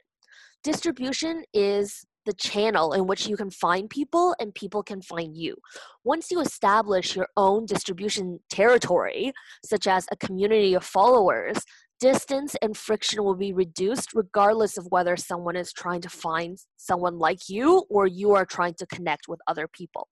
Distribution 0.64 1.44
is 1.54 2.06
the 2.26 2.34
channel 2.34 2.94
in 2.94 3.08
which 3.08 3.28
you 3.28 3.36
can 3.36 3.50
find 3.50 3.90
people 3.90 4.36
and 4.40 4.54
people 4.56 4.84
can 4.84 5.02
find 5.02 5.36
you. 5.36 5.56
Once 6.04 6.32
you 6.32 6.40
establish 6.40 7.16
your 7.16 7.28
own 7.38 7.66
distribution 7.66 8.40
territory, 8.50 9.34
such 9.66 9.88
as 9.88 10.06
a 10.12 10.18
community 10.18 10.74
of 10.74 10.84
followers, 10.84 11.58
distance 12.00 12.56
and 12.62 12.76
friction 12.76 13.24
will 13.24 13.36
be 13.36 13.54
reduced 13.54 14.14
regardless 14.14 14.78
of 14.78 14.86
whether 14.90 15.16
someone 15.16 15.56
is 15.56 15.72
trying 15.72 16.02
to 16.02 16.10
find 16.10 16.58
someone 16.78 17.18
like 17.18 17.48
you 17.48 17.86
or 17.90 18.08
you 18.08 18.34
are 18.34 18.46
trying 18.46 18.74
to 18.74 18.86
connect 18.88 19.28
with 19.28 19.40
other 19.48 19.68
people. 19.68 20.08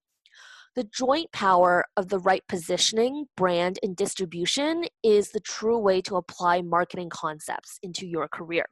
The 0.75 0.85
joint 0.85 1.33
power 1.33 1.83
of 1.97 2.07
the 2.07 2.19
right 2.19 2.43
positioning, 2.47 3.25
brand, 3.35 3.77
and 3.83 3.93
distribution 3.93 4.85
is 5.03 5.31
the 5.31 5.41
true 5.41 5.77
way 5.77 5.99
to 6.03 6.15
apply 6.15 6.61
marketing 6.61 7.09
concepts 7.09 7.77
into 7.83 8.07
your 8.07 8.29
career. 8.29 8.65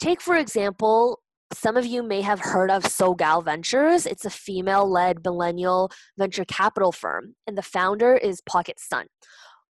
Take, 0.00 0.20
for 0.20 0.34
example, 0.34 1.20
some 1.52 1.76
of 1.76 1.84
you 1.84 2.02
may 2.02 2.20
have 2.22 2.40
heard 2.40 2.70
of 2.70 2.84
SoGal 2.84 3.44
Ventures. 3.44 4.06
It's 4.06 4.24
a 4.24 4.30
female 4.30 4.88
led 4.88 5.24
millennial 5.24 5.90
venture 6.16 6.44
capital 6.44 6.92
firm, 6.92 7.34
and 7.46 7.58
the 7.58 7.62
founder 7.62 8.14
is 8.16 8.40
Pocket 8.40 8.78
Sun. 8.78 9.06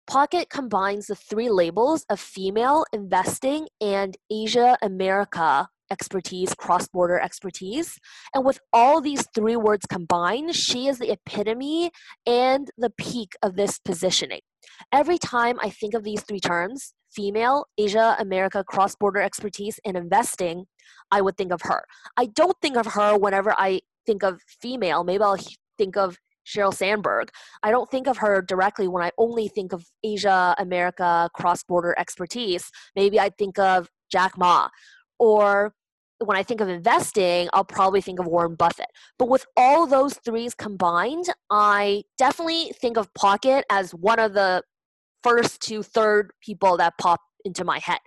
Pocket 0.07 0.51
combines 0.51 1.07
the 1.07 1.15
three 1.15 1.49
labels 1.49 2.05
of 2.11 2.19
female 2.19 2.85
investing 2.93 3.69
and 3.81 4.17
Asia 4.31 4.77
America 4.83 5.69
expertise, 5.91 6.55
cross 6.55 6.87
border 6.89 7.19
expertise. 7.19 7.99
And 8.35 8.45
with 8.45 8.61
all 8.73 9.01
these 9.01 9.27
three 9.35 9.57
words 9.57 9.87
combined, 9.87 10.55
she 10.55 10.87
is 10.89 10.99
the 10.99 11.11
epitome 11.11 11.91
and 12.27 12.71
the 12.79 12.91
peak 12.91 13.33
of 13.43 13.57
this 13.57 13.79
positioning. 13.79 14.41
Every 14.93 15.19
time 15.19 15.59
I 15.61 15.71
think 15.71 15.95
of 15.95 16.05
these 16.05 16.23
three 16.23 16.41
terms, 16.41 16.95
female, 17.13 17.67
Asia, 17.77 18.17
America, 18.19 18.65
cross 18.65 18.95
border 18.95 19.21
expertise, 19.21 19.81
and 19.85 19.97
investing, 19.97 20.67
I 21.11 21.21
would 21.21 21.37
think 21.37 21.53
of 21.53 21.63
her. 21.63 21.85
I 22.17 22.27
don't 22.27 22.57
think 22.61 22.77
of 22.77 22.87
her 22.87 23.17
whenever 23.17 23.53
I 23.53 23.81
think 24.07 24.23
of 24.23 24.41
female. 24.61 25.05
Maybe 25.05 25.23
I'll 25.23 25.39
think 25.79 25.97
of 25.97 26.17
Sheryl 26.47 26.75
Sandberg. 26.75 27.31
I 27.63 27.71
don't 27.71 27.91
think 27.91 28.07
of 28.07 28.19
her 28.19 28.43
directly 28.43 28.89
when 28.89 29.05
I 29.05 29.11
only 29.19 29.49
think 29.49 29.73
of 29.73 29.85
Asia, 30.03 30.55
America, 30.59 31.31
cross 31.35 31.63
border 31.63 31.95
expertise. 31.99 32.71
Maybe 32.97 33.21
I 33.21 33.31
think 33.31 33.59
of 33.59 33.89
Jack 34.11 34.37
Ma. 34.37 34.69
Or 35.19 35.75
when 36.19 36.37
I 36.37 36.43
think 36.43 36.61
of 36.61 36.69
investing, 36.69 37.49
I'll 37.53 37.65
probably 37.65 38.01
think 38.01 38.21
of 38.21 38.27
Warren 38.27 38.55
Buffett. 38.55 38.91
But 39.19 39.29
with 39.29 39.47
all 39.57 39.87
those 39.87 40.15
threes 40.15 40.55
combined, 40.55 41.27
I 41.51 42.05
definitely 42.19 42.73
think 42.81 42.97
of 42.97 43.13
Pocket 43.15 43.65
as 43.71 43.93
one 43.95 44.19
of 44.19 44.35
the 44.35 44.63
first 45.23 45.61
to 45.63 45.83
third 45.83 46.31
people 46.43 46.77
that 46.79 46.95
pop 46.99 47.21
into 47.45 47.65
my 47.65 47.79
head. 47.79 48.01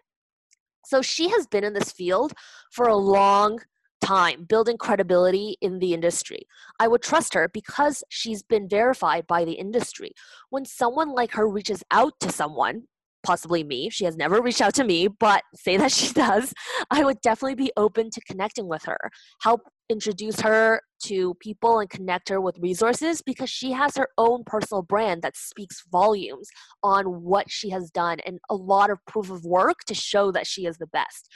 So 0.86 1.02
she 1.02 1.30
has 1.30 1.48
been 1.48 1.64
in 1.64 1.74
this 1.74 1.92
field 1.92 2.34
for 2.72 2.88
a 2.88 2.96
long 2.96 3.60
time, 4.02 4.44
building 4.44 4.78
credibility 4.78 5.58
in 5.62 5.80
the 5.80 5.94
industry. 5.94 6.46
I 6.80 6.88
would 6.88 7.02
trust 7.02 7.34
her 7.34 7.48
because 7.48 8.04
she's 8.10 8.44
been 8.44 8.68
verified 8.68 9.26
by 9.28 9.46
the 9.46 9.54
industry. 9.54 10.12
When 10.50 10.66
someone 10.66 11.14
like 11.14 11.32
her 11.32 11.48
reaches 11.48 11.84
out 11.92 12.20
to 12.20 12.32
someone, 12.32 12.84
possibly 13.24 13.64
me. 13.64 13.90
She 13.90 14.06
has 14.06 14.18
never 14.18 14.42
reached 14.42 14.62
out 14.62 14.76
to 14.76 14.84
me, 14.84 15.08
but 15.08 15.44
say 15.56 15.78
that 15.78 15.92
she 15.94 16.14
does, 16.14 16.54
I 16.92 17.04
would 17.04 17.22
definitely 17.22 17.56
be 17.56 17.72
open 17.78 18.10
to 18.12 18.22
connecting 18.22 18.68
with 18.68 18.84
her, 18.84 19.00
help 19.42 19.62
introduce 19.90 20.40
her 20.42 20.82
to 21.06 21.34
people 21.36 21.80
and 21.80 21.90
connect 21.90 22.30
her 22.30 22.40
with 22.40 22.58
resources 22.60 23.22
because 23.22 23.50
she 23.50 23.72
has 23.72 23.98
her 23.98 24.08
own 24.18 24.44
personal 24.46 24.82
brand 24.82 25.22
that 25.22 25.36
speaks 25.36 25.84
volumes 25.92 26.50
on 26.82 27.06
what 27.06 27.50
she 27.50 27.70
has 27.70 27.92
done 27.92 28.20
and 28.26 28.40
a 28.50 28.56
lot 28.56 28.90
of 28.90 29.06
proof 29.06 29.30
of 29.30 29.44
work 29.44 29.80
to 29.86 29.94
show 29.94 30.32
that 30.32 30.48
she 30.48 30.66
is 30.66 30.78
the 30.78 30.88
best. 30.88 31.30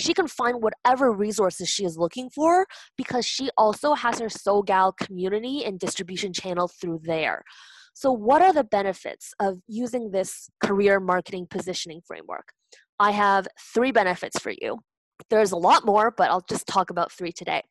She 0.00 0.12
can 0.12 0.26
find 0.26 0.60
whatever 0.60 1.12
resources 1.12 1.68
she 1.68 1.84
is 1.84 1.96
looking 1.96 2.28
for 2.28 2.66
because 2.96 3.24
she 3.24 3.48
also 3.56 3.94
has 3.94 4.18
her 4.18 4.26
SoGal 4.26 4.96
community 4.96 5.64
and 5.64 5.78
distribution 5.78 6.32
channel 6.32 6.68
through 6.68 7.00
there. 7.04 7.44
So, 7.94 8.10
what 8.10 8.42
are 8.42 8.52
the 8.52 8.64
benefits 8.64 9.32
of 9.38 9.60
using 9.68 10.10
this 10.10 10.50
career 10.62 10.98
marketing 10.98 11.46
positioning 11.48 12.00
framework? 12.04 12.48
I 12.98 13.12
have 13.12 13.46
three 13.72 13.92
benefits 13.92 14.38
for 14.38 14.52
you. 14.60 14.80
There's 15.30 15.52
a 15.52 15.56
lot 15.56 15.86
more, 15.86 16.12
but 16.16 16.28
I'll 16.28 16.44
just 16.48 16.66
talk 16.66 16.90
about 16.90 17.12
three 17.12 17.30
today. 17.30 17.62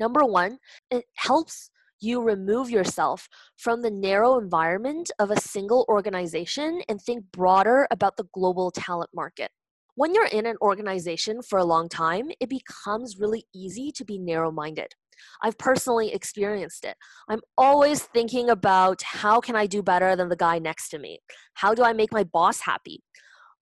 Number 0.00 0.24
one, 0.24 0.58
it 0.90 1.04
helps 1.16 1.70
you 2.00 2.20
remove 2.20 2.68
yourself 2.68 3.28
from 3.56 3.80
the 3.80 3.90
narrow 3.90 4.38
environment 4.38 5.10
of 5.18 5.30
a 5.30 5.40
single 5.40 5.86
organization 5.88 6.82
and 6.88 7.00
think 7.00 7.24
broader 7.32 7.86
about 7.90 8.16
the 8.16 8.26
global 8.34 8.70
talent 8.70 9.10
market. 9.14 9.50
When 9.94 10.14
you're 10.14 10.26
in 10.26 10.46
an 10.46 10.56
organization 10.60 11.42
for 11.42 11.58
a 11.58 11.64
long 11.64 11.88
time, 11.88 12.30
it 12.40 12.48
becomes 12.48 13.18
really 13.18 13.44
easy 13.54 13.92
to 13.92 14.04
be 14.04 14.18
narrow 14.18 14.50
minded. 14.50 14.94
I've 15.42 15.58
personally 15.58 16.12
experienced 16.12 16.84
it. 16.84 16.96
I'm 17.28 17.40
always 17.58 18.02
thinking 18.02 18.50
about 18.50 19.02
how 19.02 19.40
can 19.40 19.54
I 19.54 19.66
do 19.66 19.82
better 19.82 20.16
than 20.16 20.28
the 20.28 20.36
guy 20.36 20.58
next 20.58 20.88
to 20.90 20.98
me? 20.98 21.20
How 21.54 21.74
do 21.74 21.84
I 21.84 21.92
make 21.92 22.12
my 22.12 22.24
boss 22.24 22.60
happy? 22.60 23.02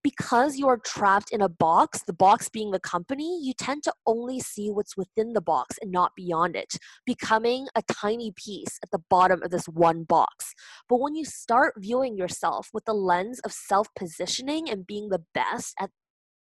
Because 0.02 0.56
you 0.56 0.66
are 0.68 0.78
trapped 0.78 1.30
in 1.30 1.42
a 1.42 1.48
box, 1.48 2.02
the 2.06 2.14
box 2.14 2.48
being 2.48 2.70
the 2.70 2.80
company, 2.80 3.40
you 3.42 3.52
tend 3.52 3.82
to 3.84 3.92
only 4.06 4.40
see 4.40 4.70
what's 4.70 4.96
within 4.96 5.34
the 5.34 5.42
box 5.42 5.78
and 5.82 5.92
not 5.92 6.12
beyond 6.16 6.56
it, 6.56 6.76
becoming 7.04 7.66
a 7.74 7.82
tiny 7.82 8.32
piece 8.34 8.78
at 8.82 8.90
the 8.90 9.02
bottom 9.10 9.42
of 9.42 9.50
this 9.50 9.66
one 9.66 10.04
box. 10.04 10.54
But 10.88 11.00
when 11.00 11.14
you 11.14 11.24
start 11.24 11.74
viewing 11.76 12.16
yourself 12.16 12.68
with 12.72 12.86
the 12.86 12.94
lens 12.94 13.40
of 13.40 13.52
self 13.52 13.88
positioning 13.94 14.70
and 14.70 14.86
being 14.86 15.10
the 15.10 15.22
best 15.34 15.74
at 15.78 15.90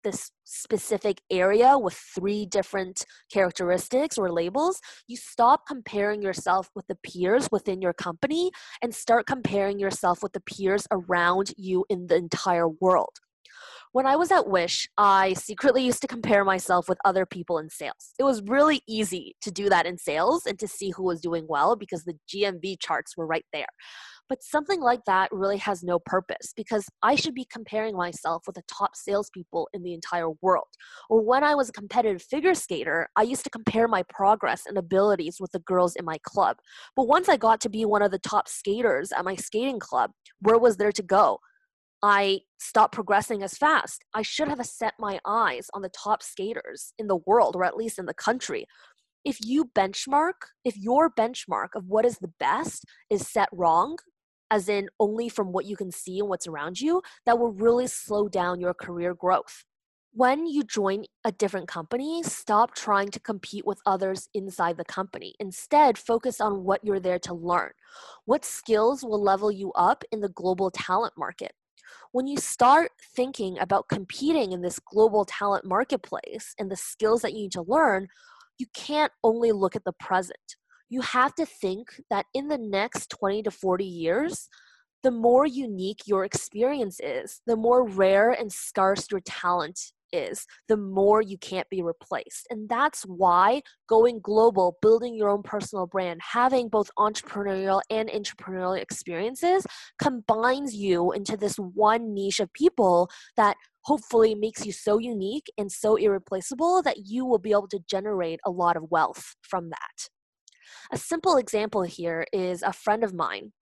this 0.02 0.30
specific 0.44 1.20
area 1.30 1.78
with 1.78 1.94
three 1.94 2.46
different 2.46 3.04
characteristics 3.32 4.18
or 4.18 4.32
labels, 4.32 4.80
you 5.06 5.16
stop 5.16 5.62
comparing 5.66 6.22
yourself 6.22 6.68
with 6.74 6.86
the 6.86 6.96
peers 6.96 7.48
within 7.52 7.80
your 7.80 7.92
company 7.92 8.50
and 8.82 8.94
start 8.94 9.26
comparing 9.26 9.78
yourself 9.78 10.22
with 10.22 10.32
the 10.32 10.40
peers 10.40 10.86
around 10.90 11.52
you 11.56 11.84
in 11.88 12.06
the 12.06 12.16
entire 12.16 12.68
world. 12.68 13.18
When 13.92 14.06
I 14.06 14.16
was 14.16 14.32
at 14.32 14.48
Wish, 14.48 14.88
I 14.96 15.34
secretly 15.34 15.84
used 15.84 16.00
to 16.00 16.08
compare 16.08 16.44
myself 16.44 16.88
with 16.88 16.98
other 17.04 17.26
people 17.26 17.58
in 17.58 17.68
sales. 17.68 18.14
It 18.18 18.24
was 18.24 18.42
really 18.42 18.82
easy 18.88 19.36
to 19.42 19.50
do 19.50 19.68
that 19.68 19.86
in 19.86 19.98
sales 19.98 20.46
and 20.46 20.58
to 20.58 20.68
see 20.68 20.90
who 20.90 21.02
was 21.02 21.20
doing 21.20 21.46
well 21.48 21.76
because 21.76 22.04
the 22.04 22.14
GMV 22.28 22.76
charts 22.80 23.16
were 23.16 23.26
right 23.26 23.44
there. 23.52 23.66
But 24.28 24.42
something 24.42 24.80
like 24.80 25.04
that 25.04 25.28
really 25.30 25.58
has 25.58 25.82
no 25.82 25.98
purpose 25.98 26.54
because 26.56 26.86
I 27.02 27.16
should 27.16 27.34
be 27.34 27.44
comparing 27.44 27.94
myself 27.94 28.44
with 28.46 28.56
the 28.56 28.62
top 28.66 28.96
salespeople 28.96 29.68
in 29.74 29.82
the 29.82 29.92
entire 29.92 30.30
world. 30.40 30.68
Or 31.10 31.20
when 31.20 31.44
I 31.44 31.54
was 31.54 31.68
a 31.68 31.72
competitive 31.72 32.22
figure 32.22 32.54
skater, 32.54 33.08
I 33.14 33.22
used 33.24 33.44
to 33.44 33.50
compare 33.50 33.88
my 33.88 34.04
progress 34.08 34.62
and 34.66 34.78
abilities 34.78 35.36
with 35.38 35.52
the 35.52 35.58
girls 35.58 35.96
in 35.96 36.06
my 36.06 36.16
club. 36.22 36.56
But 36.96 37.08
once 37.08 37.28
I 37.28 37.36
got 37.36 37.60
to 37.60 37.68
be 37.68 37.84
one 37.84 38.00
of 38.00 38.10
the 38.10 38.18
top 38.18 38.48
skaters 38.48 39.12
at 39.12 39.24
my 39.24 39.36
skating 39.36 39.78
club, 39.78 40.12
where 40.40 40.58
was 40.58 40.78
there 40.78 40.92
to 40.92 41.02
go? 41.02 41.38
I 42.02 42.40
stopped 42.58 42.94
progressing 42.94 43.42
as 43.42 43.56
fast. 43.56 44.04
I 44.12 44.22
should 44.22 44.48
have 44.48 44.64
set 44.66 44.94
my 44.98 45.20
eyes 45.24 45.68
on 45.72 45.82
the 45.82 45.88
top 45.88 46.22
skaters 46.22 46.92
in 46.98 47.06
the 47.06 47.20
world, 47.26 47.54
or 47.54 47.64
at 47.64 47.76
least 47.76 47.98
in 47.98 48.06
the 48.06 48.14
country. 48.14 48.66
If 49.24 49.38
you 49.40 49.66
benchmark, 49.66 50.48
if 50.64 50.76
your 50.76 51.08
benchmark 51.08 51.68
of 51.76 51.86
what 51.86 52.04
is 52.04 52.18
the 52.18 52.32
best 52.40 52.84
is 53.08 53.28
set 53.28 53.48
wrong, 53.52 53.98
as 54.50 54.68
in 54.68 54.88
only 54.98 55.28
from 55.28 55.52
what 55.52 55.64
you 55.64 55.76
can 55.76 55.92
see 55.92 56.18
and 56.18 56.28
what's 56.28 56.48
around 56.48 56.80
you, 56.80 57.02
that 57.24 57.38
will 57.38 57.52
really 57.52 57.86
slow 57.86 58.28
down 58.28 58.60
your 58.60 58.74
career 58.74 59.14
growth. 59.14 59.64
When 60.12 60.46
you 60.46 60.62
join 60.64 61.04
a 61.24 61.32
different 61.32 61.68
company, 61.68 62.22
stop 62.22 62.74
trying 62.74 63.08
to 63.12 63.20
compete 63.20 63.64
with 63.64 63.80
others 63.86 64.28
inside 64.34 64.76
the 64.76 64.84
company. 64.84 65.34
Instead, 65.40 65.96
focus 65.96 66.40
on 66.40 66.64
what 66.64 66.84
you're 66.84 67.00
there 67.00 67.20
to 67.20 67.32
learn. 67.32 67.70
What 68.26 68.44
skills 68.44 69.02
will 69.04 69.22
level 69.22 69.50
you 69.50 69.72
up 69.72 70.04
in 70.12 70.20
the 70.20 70.28
global 70.28 70.70
talent 70.70 71.14
market? 71.16 71.52
When 72.12 72.26
you 72.26 72.36
start 72.36 72.90
thinking 73.14 73.58
about 73.58 73.88
competing 73.88 74.52
in 74.52 74.62
this 74.62 74.78
global 74.78 75.24
talent 75.24 75.64
marketplace 75.64 76.54
and 76.58 76.70
the 76.70 76.76
skills 76.76 77.22
that 77.22 77.32
you 77.32 77.42
need 77.42 77.52
to 77.52 77.62
learn, 77.62 78.08
you 78.58 78.66
can't 78.74 79.12
only 79.24 79.52
look 79.52 79.76
at 79.76 79.84
the 79.84 79.92
present. 79.92 80.56
You 80.88 81.00
have 81.00 81.34
to 81.36 81.46
think 81.46 81.88
that 82.10 82.26
in 82.34 82.48
the 82.48 82.58
next 82.58 83.10
20 83.10 83.42
to 83.44 83.50
40 83.50 83.84
years, 83.84 84.48
the 85.02 85.10
more 85.10 85.46
unique 85.46 86.02
your 86.06 86.24
experience 86.24 87.00
is, 87.02 87.40
the 87.46 87.56
more 87.56 87.88
rare 87.88 88.30
and 88.30 88.52
scarce 88.52 89.10
your 89.10 89.20
talent 89.20 89.92
is, 90.12 90.46
the 90.68 90.76
more 90.76 91.22
you 91.22 91.38
can't 91.38 91.68
be 91.68 91.82
replaced. 91.82 92.46
And 92.50 92.68
that's 92.68 93.02
why 93.02 93.62
going 93.88 94.20
global, 94.20 94.76
building 94.82 95.14
your 95.14 95.28
own 95.28 95.42
personal 95.42 95.86
brand, 95.86 96.20
having 96.22 96.68
both 96.68 96.90
entrepreneurial 96.98 97.80
and 97.90 98.08
intrapreneurial 98.08 98.80
experiences 98.80 99.66
combines 100.00 100.74
you 100.74 101.12
into 101.12 101.36
this 101.36 101.56
one 101.56 102.14
niche 102.14 102.40
of 102.40 102.52
people 102.52 103.10
that 103.36 103.56
hopefully 103.84 104.34
makes 104.34 104.64
you 104.64 104.72
so 104.72 104.98
unique 104.98 105.50
and 105.58 105.70
so 105.70 105.96
irreplaceable 105.96 106.82
that 106.82 107.06
you 107.06 107.24
will 107.24 107.38
be 107.38 107.50
able 107.50 107.68
to 107.68 107.80
generate 107.88 108.40
a 108.44 108.50
lot 108.50 108.76
of 108.76 108.90
wealth 108.90 109.34
from 109.42 109.70
that. 109.70 110.08
A 110.92 110.96
simple 110.96 111.36
example 111.36 111.82
here 111.82 112.24
is 112.32 112.62
a 112.62 112.72
friend 112.72 113.02
of 113.02 113.14
mine 113.14 113.52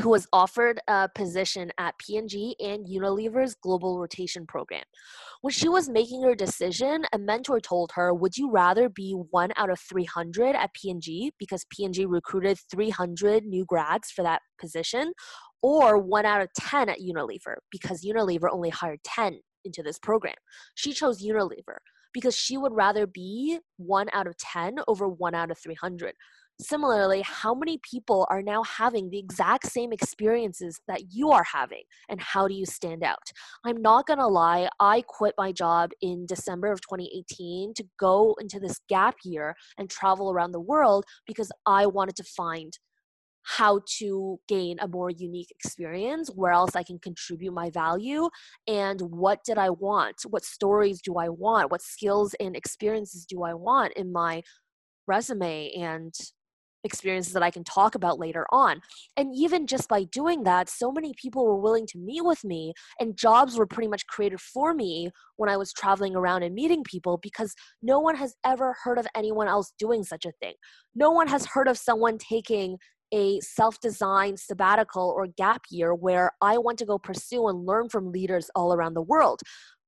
who 0.00 0.10
was 0.10 0.26
offered 0.32 0.78
a 0.88 1.08
position 1.14 1.70
at 1.78 1.96
P&G 1.98 2.56
and 2.60 2.86
Unilever's 2.86 3.54
global 3.54 3.98
rotation 3.98 4.46
program. 4.46 4.84
When 5.40 5.52
she 5.52 5.68
was 5.68 5.88
making 5.88 6.22
her 6.22 6.34
decision, 6.34 7.06
a 7.12 7.18
mentor 7.18 7.60
told 7.60 7.92
her, 7.94 8.12
"Would 8.12 8.36
you 8.36 8.50
rather 8.50 8.88
be 8.88 9.12
1 9.12 9.52
out 9.56 9.70
of 9.70 9.80
300 9.80 10.54
at 10.54 10.74
P&G 10.74 11.32
because 11.38 11.64
P&G 11.70 12.04
recruited 12.04 12.58
300 12.70 13.44
new 13.44 13.64
grads 13.64 14.10
for 14.10 14.22
that 14.22 14.42
position 14.60 15.12
or 15.62 15.98
1 15.98 16.26
out 16.26 16.42
of 16.42 16.52
10 16.52 16.88
at 16.90 16.98
Unilever 16.98 17.56
because 17.70 18.04
Unilever 18.04 18.48
only 18.50 18.70
hired 18.70 19.02
10 19.02 19.40
into 19.64 19.82
this 19.82 19.98
program?" 19.98 20.36
She 20.74 20.92
chose 20.92 21.22
Unilever 21.22 21.78
because 22.12 22.36
she 22.36 22.56
would 22.56 22.72
rather 22.72 23.06
be 23.06 23.60
1 23.76 24.08
out 24.12 24.26
of 24.26 24.36
10 24.36 24.76
over 24.88 25.08
1 25.08 25.34
out 25.34 25.50
of 25.50 25.58
300. 25.58 26.14
Similarly, 26.58 27.20
how 27.20 27.54
many 27.54 27.78
people 27.78 28.26
are 28.30 28.40
now 28.40 28.62
having 28.62 29.10
the 29.10 29.18
exact 29.18 29.66
same 29.66 29.92
experiences 29.92 30.80
that 30.88 31.12
you 31.12 31.30
are 31.30 31.44
having, 31.44 31.82
and 32.08 32.18
how 32.18 32.48
do 32.48 32.54
you 32.54 32.64
stand 32.64 33.02
out? 33.02 33.30
I'm 33.64 33.82
not 33.82 34.06
gonna 34.06 34.26
lie, 34.26 34.70
I 34.80 35.02
quit 35.02 35.34
my 35.36 35.52
job 35.52 35.90
in 36.00 36.24
December 36.24 36.72
of 36.72 36.80
2018 36.80 37.74
to 37.74 37.84
go 37.98 38.34
into 38.40 38.58
this 38.58 38.80
gap 38.88 39.16
year 39.22 39.54
and 39.76 39.90
travel 39.90 40.30
around 40.30 40.52
the 40.52 40.60
world 40.60 41.04
because 41.26 41.52
I 41.66 41.84
wanted 41.84 42.16
to 42.16 42.24
find 42.24 42.78
how 43.42 43.80
to 43.98 44.40
gain 44.48 44.78
a 44.80 44.88
more 44.88 45.10
unique 45.10 45.50
experience, 45.50 46.30
where 46.34 46.52
else 46.52 46.74
I 46.74 46.82
can 46.82 46.98
contribute 46.98 47.52
my 47.52 47.68
value, 47.68 48.30
and 48.66 49.00
what 49.02 49.44
did 49.44 49.58
I 49.58 49.70
want? 49.70 50.22
What 50.28 50.44
stories 50.44 51.02
do 51.02 51.16
I 51.16 51.28
want? 51.28 51.70
What 51.70 51.82
skills 51.82 52.34
and 52.40 52.56
experiences 52.56 53.26
do 53.26 53.42
I 53.42 53.52
want 53.52 53.92
in 53.92 54.10
my 54.10 54.42
resume 55.06 55.70
and 55.72 56.14
experiences 56.84 57.32
that 57.32 57.42
I 57.42 57.50
can 57.50 57.64
talk 57.64 57.94
about 57.94 58.18
later 58.18 58.46
on. 58.50 58.80
And 59.16 59.34
even 59.34 59.66
just 59.66 59.88
by 59.88 60.04
doing 60.04 60.44
that, 60.44 60.68
so 60.68 60.92
many 60.92 61.14
people 61.20 61.44
were 61.44 61.60
willing 61.60 61.86
to 61.88 61.98
meet 61.98 62.24
with 62.24 62.44
me, 62.44 62.72
and 63.00 63.16
jobs 63.16 63.56
were 63.56 63.66
pretty 63.66 63.88
much 63.88 64.06
created 64.06 64.40
for 64.40 64.74
me 64.74 65.10
when 65.36 65.50
I 65.50 65.56
was 65.56 65.72
traveling 65.72 66.14
around 66.14 66.42
and 66.42 66.54
meeting 66.54 66.82
people 66.84 67.18
because 67.22 67.54
no 67.82 68.00
one 68.00 68.16
has 68.16 68.34
ever 68.44 68.74
heard 68.84 68.98
of 68.98 69.06
anyone 69.14 69.48
else 69.48 69.72
doing 69.78 70.04
such 70.04 70.24
a 70.24 70.32
thing. 70.40 70.54
No 70.94 71.10
one 71.10 71.28
has 71.28 71.46
heard 71.46 71.68
of 71.68 71.78
someone 71.78 72.18
taking 72.18 72.78
a 73.12 73.40
self 73.40 73.80
designed 73.80 74.40
sabbatical 74.40 75.14
or 75.16 75.26
gap 75.26 75.62
year 75.70 75.94
where 75.94 76.32
I 76.40 76.58
want 76.58 76.78
to 76.78 76.86
go 76.86 76.98
pursue 76.98 77.48
and 77.48 77.66
learn 77.66 77.88
from 77.88 78.12
leaders 78.12 78.50
all 78.54 78.72
around 78.72 78.94
the 78.94 79.02
world. 79.02 79.40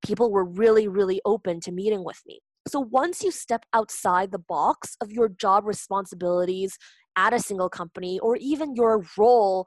People 0.05 0.31
were 0.31 0.45
really, 0.45 0.87
really 0.87 1.21
open 1.25 1.61
to 1.61 1.73
meeting 1.73 2.05
with 2.05 2.21
me. 2.27 2.41
So 2.69 2.81
once 2.81 3.23
you 3.23 3.31
step 3.31 3.65
outside 3.73 4.31
the 4.31 4.39
box 4.39 4.97
of 5.01 5.11
your 5.11 5.31
job 5.31 5.65
responsibilities 5.67 6.77
at 7.17 7.33
a 7.33 7.41
single 7.41 7.71
company 7.71 8.19
or 8.19 8.37
even 8.37 8.77
your 8.77 9.05
role 9.17 9.67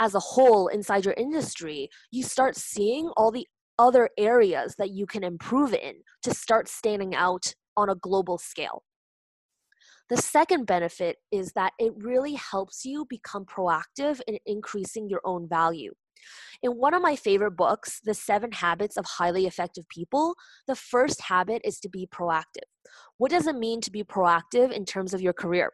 as 0.00 0.14
a 0.14 0.20
whole 0.20 0.68
inside 0.68 1.06
your 1.06 1.14
industry, 1.16 1.88
you 2.10 2.22
start 2.22 2.54
seeing 2.54 3.08
all 3.16 3.30
the 3.30 3.46
other 3.78 4.10
areas 4.18 4.74
that 4.78 4.90
you 4.90 5.06
can 5.06 5.24
improve 5.24 5.72
in 5.72 5.94
to 6.22 6.34
start 6.34 6.68
standing 6.68 7.14
out 7.14 7.54
on 7.76 7.88
a 7.88 7.94
global 7.94 8.36
scale. 8.36 8.82
The 10.10 10.18
second 10.18 10.66
benefit 10.66 11.16
is 11.32 11.52
that 11.52 11.72
it 11.78 11.92
really 11.96 12.34
helps 12.34 12.84
you 12.84 13.06
become 13.08 13.44
proactive 13.44 14.20
in 14.26 14.38
increasing 14.46 15.08
your 15.08 15.20
own 15.24 15.48
value. 15.48 15.94
In 16.62 16.72
one 16.72 16.94
of 16.94 17.02
my 17.02 17.16
favorite 17.16 17.52
books, 17.52 18.00
The 18.04 18.14
Seven 18.14 18.52
Habits 18.52 18.96
of 18.96 19.04
Highly 19.04 19.46
Effective 19.46 19.88
People, 19.88 20.34
the 20.66 20.76
first 20.76 21.22
habit 21.22 21.62
is 21.64 21.78
to 21.80 21.88
be 21.88 22.06
proactive. 22.06 22.68
What 23.18 23.30
does 23.30 23.46
it 23.46 23.56
mean 23.56 23.80
to 23.82 23.90
be 23.90 24.04
proactive 24.04 24.72
in 24.72 24.84
terms 24.84 25.14
of 25.14 25.20
your 25.20 25.32
career? 25.32 25.72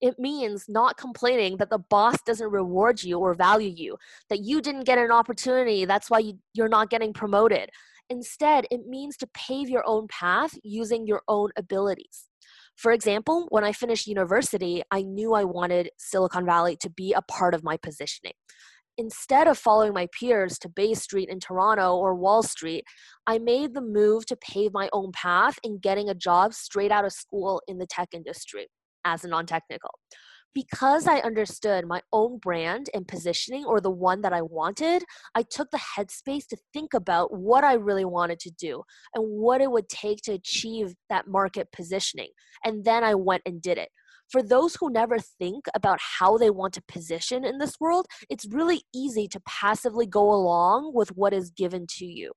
It 0.00 0.18
means 0.18 0.66
not 0.68 0.96
complaining 0.96 1.56
that 1.56 1.70
the 1.70 1.78
boss 1.78 2.20
doesn't 2.26 2.50
reward 2.50 3.02
you 3.02 3.18
or 3.18 3.34
value 3.34 3.72
you, 3.74 3.96
that 4.28 4.40
you 4.40 4.60
didn't 4.60 4.84
get 4.84 4.98
an 4.98 5.10
opportunity, 5.10 5.84
that's 5.84 6.10
why 6.10 6.18
you, 6.18 6.38
you're 6.52 6.68
not 6.68 6.90
getting 6.90 7.12
promoted. 7.12 7.70
Instead, 8.08 8.66
it 8.70 8.86
means 8.86 9.16
to 9.16 9.26
pave 9.34 9.68
your 9.68 9.82
own 9.86 10.06
path 10.08 10.56
using 10.62 11.06
your 11.06 11.22
own 11.28 11.50
abilities. 11.56 12.28
For 12.76 12.92
example, 12.92 13.46
when 13.48 13.64
I 13.64 13.72
finished 13.72 14.06
university, 14.06 14.82
I 14.90 15.02
knew 15.02 15.32
I 15.32 15.44
wanted 15.44 15.90
Silicon 15.96 16.44
Valley 16.44 16.76
to 16.82 16.90
be 16.90 17.14
a 17.14 17.22
part 17.22 17.54
of 17.54 17.64
my 17.64 17.76
positioning. 17.78 18.34
Instead 18.98 19.46
of 19.46 19.58
following 19.58 19.92
my 19.92 20.08
peers 20.18 20.58
to 20.58 20.68
Bay 20.68 20.94
Street 20.94 21.28
in 21.28 21.40
Toronto 21.40 21.96
or 21.96 22.14
Wall 22.14 22.42
Street, 22.42 22.84
I 23.26 23.38
made 23.38 23.74
the 23.74 23.82
move 23.82 24.26
to 24.26 24.36
pave 24.36 24.72
my 24.72 24.88
own 24.92 25.12
path 25.12 25.58
in 25.62 25.78
getting 25.78 26.08
a 26.08 26.14
job 26.14 26.54
straight 26.54 26.90
out 26.90 27.04
of 27.04 27.12
school 27.12 27.62
in 27.68 27.78
the 27.78 27.86
tech 27.86 28.08
industry 28.12 28.68
as 29.04 29.24
a 29.24 29.28
non 29.28 29.46
technical 29.46 29.90
because 30.56 31.06
I 31.06 31.18
understood 31.18 31.86
my 31.86 32.00
own 32.14 32.38
brand 32.38 32.88
and 32.94 33.06
positioning 33.06 33.66
or 33.66 33.78
the 33.78 33.90
one 33.90 34.22
that 34.22 34.32
I 34.32 34.40
wanted, 34.40 35.04
I 35.34 35.42
took 35.42 35.70
the 35.70 35.76
headspace 35.76 36.46
to 36.46 36.56
think 36.72 36.94
about 36.94 37.30
what 37.34 37.62
I 37.62 37.74
really 37.74 38.06
wanted 38.06 38.40
to 38.40 38.50
do 38.52 38.82
and 39.14 39.22
what 39.22 39.60
it 39.60 39.70
would 39.70 39.90
take 39.90 40.22
to 40.22 40.32
achieve 40.32 40.94
that 41.10 41.28
market 41.28 41.68
positioning. 41.72 42.30
And 42.64 42.86
then 42.86 43.04
I 43.04 43.16
went 43.16 43.42
and 43.44 43.60
did 43.60 43.76
it. 43.76 43.90
For 44.28 44.42
those 44.42 44.76
who 44.76 44.90
never 44.90 45.18
think 45.18 45.66
about 45.74 45.98
how 46.00 46.36
they 46.36 46.50
want 46.50 46.74
to 46.74 46.82
position 46.82 47.44
in 47.44 47.58
this 47.58 47.78
world, 47.80 48.06
it's 48.28 48.46
really 48.46 48.82
easy 48.94 49.28
to 49.28 49.40
passively 49.46 50.06
go 50.06 50.32
along 50.32 50.92
with 50.94 51.16
what 51.16 51.32
is 51.32 51.50
given 51.50 51.86
to 51.98 52.04
you. 52.04 52.32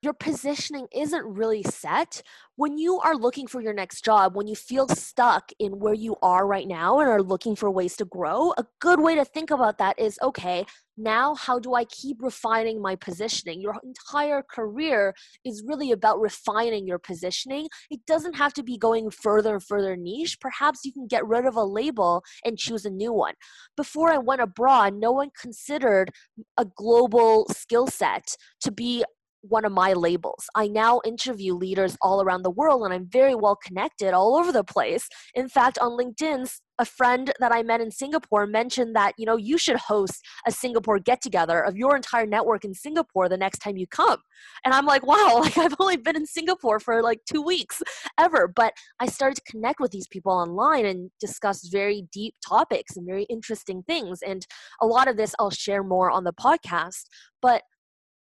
Your 0.00 0.12
positioning 0.12 0.86
isn't 0.94 1.24
really 1.24 1.64
set. 1.64 2.22
When 2.54 2.78
you 2.78 3.00
are 3.00 3.16
looking 3.16 3.48
for 3.48 3.60
your 3.60 3.74
next 3.74 4.04
job 4.04 4.36
when 4.36 4.46
you 4.46 4.54
feel 4.54 4.86
stuck 4.88 5.50
in 5.58 5.80
where 5.80 5.94
you 5.94 6.16
are 6.22 6.46
right 6.46 6.68
now 6.68 7.00
and 7.00 7.08
are 7.08 7.22
looking 7.22 7.56
for 7.56 7.68
ways 7.68 7.96
to 7.96 8.04
grow 8.04 8.52
a 8.56 8.64
good 8.80 9.00
way 9.00 9.16
to 9.16 9.24
think 9.24 9.50
about 9.50 9.78
that 9.78 9.98
is 9.98 10.18
okay 10.22 10.64
now 10.98 11.34
how 11.34 11.58
do 11.58 11.74
i 11.74 11.84
keep 11.84 12.22
refining 12.22 12.82
my 12.82 12.96
positioning? 12.96 13.60
Your 13.60 13.76
entire 13.82 14.42
career 14.42 15.14
is 15.44 15.62
really 15.66 15.92
about 15.92 16.20
refining 16.20 16.86
your 16.86 16.98
positioning. 16.98 17.68
It 17.90 18.00
doesn't 18.06 18.34
have 18.34 18.52
to 18.54 18.62
be 18.62 18.76
going 18.76 19.10
further 19.10 19.54
and 19.54 19.62
further 19.62 19.96
niche. 19.96 20.38
Perhaps 20.40 20.84
you 20.84 20.92
can 20.92 21.06
get 21.06 21.26
rid 21.26 21.46
of 21.46 21.56
a 21.56 21.64
label 21.64 22.22
and 22.44 22.58
choose 22.58 22.84
a 22.84 22.90
new 22.90 23.12
one. 23.12 23.34
Before 23.76 24.10
i 24.10 24.18
went 24.18 24.40
abroad 24.40 24.94
no 24.94 25.12
one 25.12 25.30
considered 25.40 26.10
a 26.56 26.64
global 26.64 27.46
skill 27.50 27.86
set 27.86 28.36
to 28.60 28.70
be 28.70 29.04
one 29.42 29.64
of 29.64 29.72
my 29.72 29.92
labels. 29.92 30.46
I 30.54 30.68
now 30.68 31.00
interview 31.04 31.54
leaders 31.54 31.96
all 32.02 32.22
around 32.22 32.42
the 32.42 32.50
world 32.50 32.84
and 32.84 32.92
I'm 32.92 33.08
very 33.10 33.34
well 33.34 33.56
connected 33.56 34.12
all 34.12 34.36
over 34.36 34.52
the 34.52 34.64
place. 34.64 35.08
In 35.34 35.48
fact, 35.48 35.78
on 35.78 35.92
LinkedIn, 35.92 36.48
a 36.80 36.84
friend 36.84 37.32
that 37.40 37.52
I 37.52 37.62
met 37.62 37.80
in 37.80 37.90
Singapore 37.90 38.46
mentioned 38.46 38.94
that, 38.94 39.12
you 39.18 39.26
know, 39.26 39.36
you 39.36 39.58
should 39.58 39.76
host 39.76 40.22
a 40.46 40.52
Singapore 40.52 41.00
get 41.00 41.20
together 41.20 41.60
of 41.60 41.76
your 41.76 41.96
entire 41.96 42.26
network 42.26 42.64
in 42.64 42.72
Singapore 42.72 43.28
the 43.28 43.36
next 43.36 43.58
time 43.58 43.76
you 43.76 43.86
come. 43.86 44.20
And 44.64 44.72
I'm 44.72 44.86
like, 44.86 45.04
wow, 45.04 45.38
like 45.42 45.58
I've 45.58 45.74
only 45.80 45.96
been 45.96 46.16
in 46.16 46.26
Singapore 46.26 46.78
for 46.78 47.02
like 47.02 47.20
2 47.30 47.42
weeks 47.42 47.82
ever, 48.18 48.46
but 48.48 48.74
I 49.00 49.06
started 49.06 49.36
to 49.36 49.50
connect 49.50 49.80
with 49.80 49.90
these 49.90 50.06
people 50.08 50.32
online 50.32 50.86
and 50.86 51.10
discuss 51.20 51.66
very 51.68 52.06
deep 52.12 52.34
topics 52.46 52.96
and 52.96 53.06
very 53.06 53.24
interesting 53.24 53.82
things. 53.82 54.20
And 54.22 54.46
a 54.80 54.86
lot 54.86 55.08
of 55.08 55.16
this 55.16 55.34
I'll 55.38 55.50
share 55.50 55.82
more 55.82 56.10
on 56.10 56.24
the 56.24 56.32
podcast, 56.32 57.06
but 57.42 57.62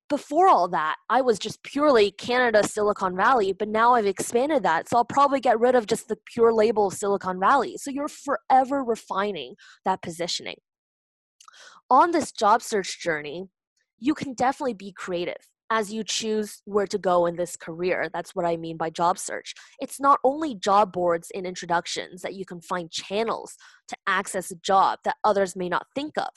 before 0.08 0.48
all 0.48 0.68
that, 0.68 0.96
I 1.08 1.22
was 1.22 1.38
just 1.38 1.62
purely 1.62 2.10
Canada 2.10 2.62
Silicon 2.66 3.16
Valley, 3.16 3.52
but 3.52 3.68
now 3.68 3.94
I've 3.94 4.06
expanded 4.06 4.62
that. 4.62 4.88
So 4.88 4.98
I'll 4.98 5.04
probably 5.04 5.40
get 5.40 5.58
rid 5.58 5.74
of 5.74 5.86
just 5.86 6.08
the 6.08 6.18
pure 6.26 6.52
label 6.52 6.90
Silicon 6.90 7.40
Valley. 7.40 7.76
So 7.78 7.90
you're 7.90 8.08
forever 8.08 8.84
refining 8.84 9.54
that 9.84 10.02
positioning. 10.02 10.56
On 11.90 12.10
this 12.10 12.32
job 12.32 12.62
search 12.62 13.00
journey, 13.00 13.48
you 13.98 14.14
can 14.14 14.34
definitely 14.34 14.74
be 14.74 14.92
creative 14.92 15.36
as 15.70 15.92
you 15.92 16.04
choose 16.04 16.60
where 16.66 16.86
to 16.86 16.98
go 16.98 17.26
in 17.26 17.36
this 17.36 17.56
career. 17.56 18.08
That's 18.12 18.34
what 18.34 18.44
I 18.44 18.56
mean 18.56 18.76
by 18.76 18.90
job 18.90 19.18
search. 19.18 19.54
It's 19.80 19.98
not 19.98 20.20
only 20.22 20.54
job 20.54 20.92
boards 20.92 21.30
and 21.34 21.46
introductions 21.46 22.20
that 22.22 22.34
you 22.34 22.44
can 22.44 22.60
find 22.60 22.90
channels 22.90 23.56
to 23.88 23.96
access 24.06 24.50
a 24.50 24.56
job 24.56 24.98
that 25.04 25.16
others 25.24 25.56
may 25.56 25.68
not 25.68 25.86
think 25.94 26.18
of 26.18 26.28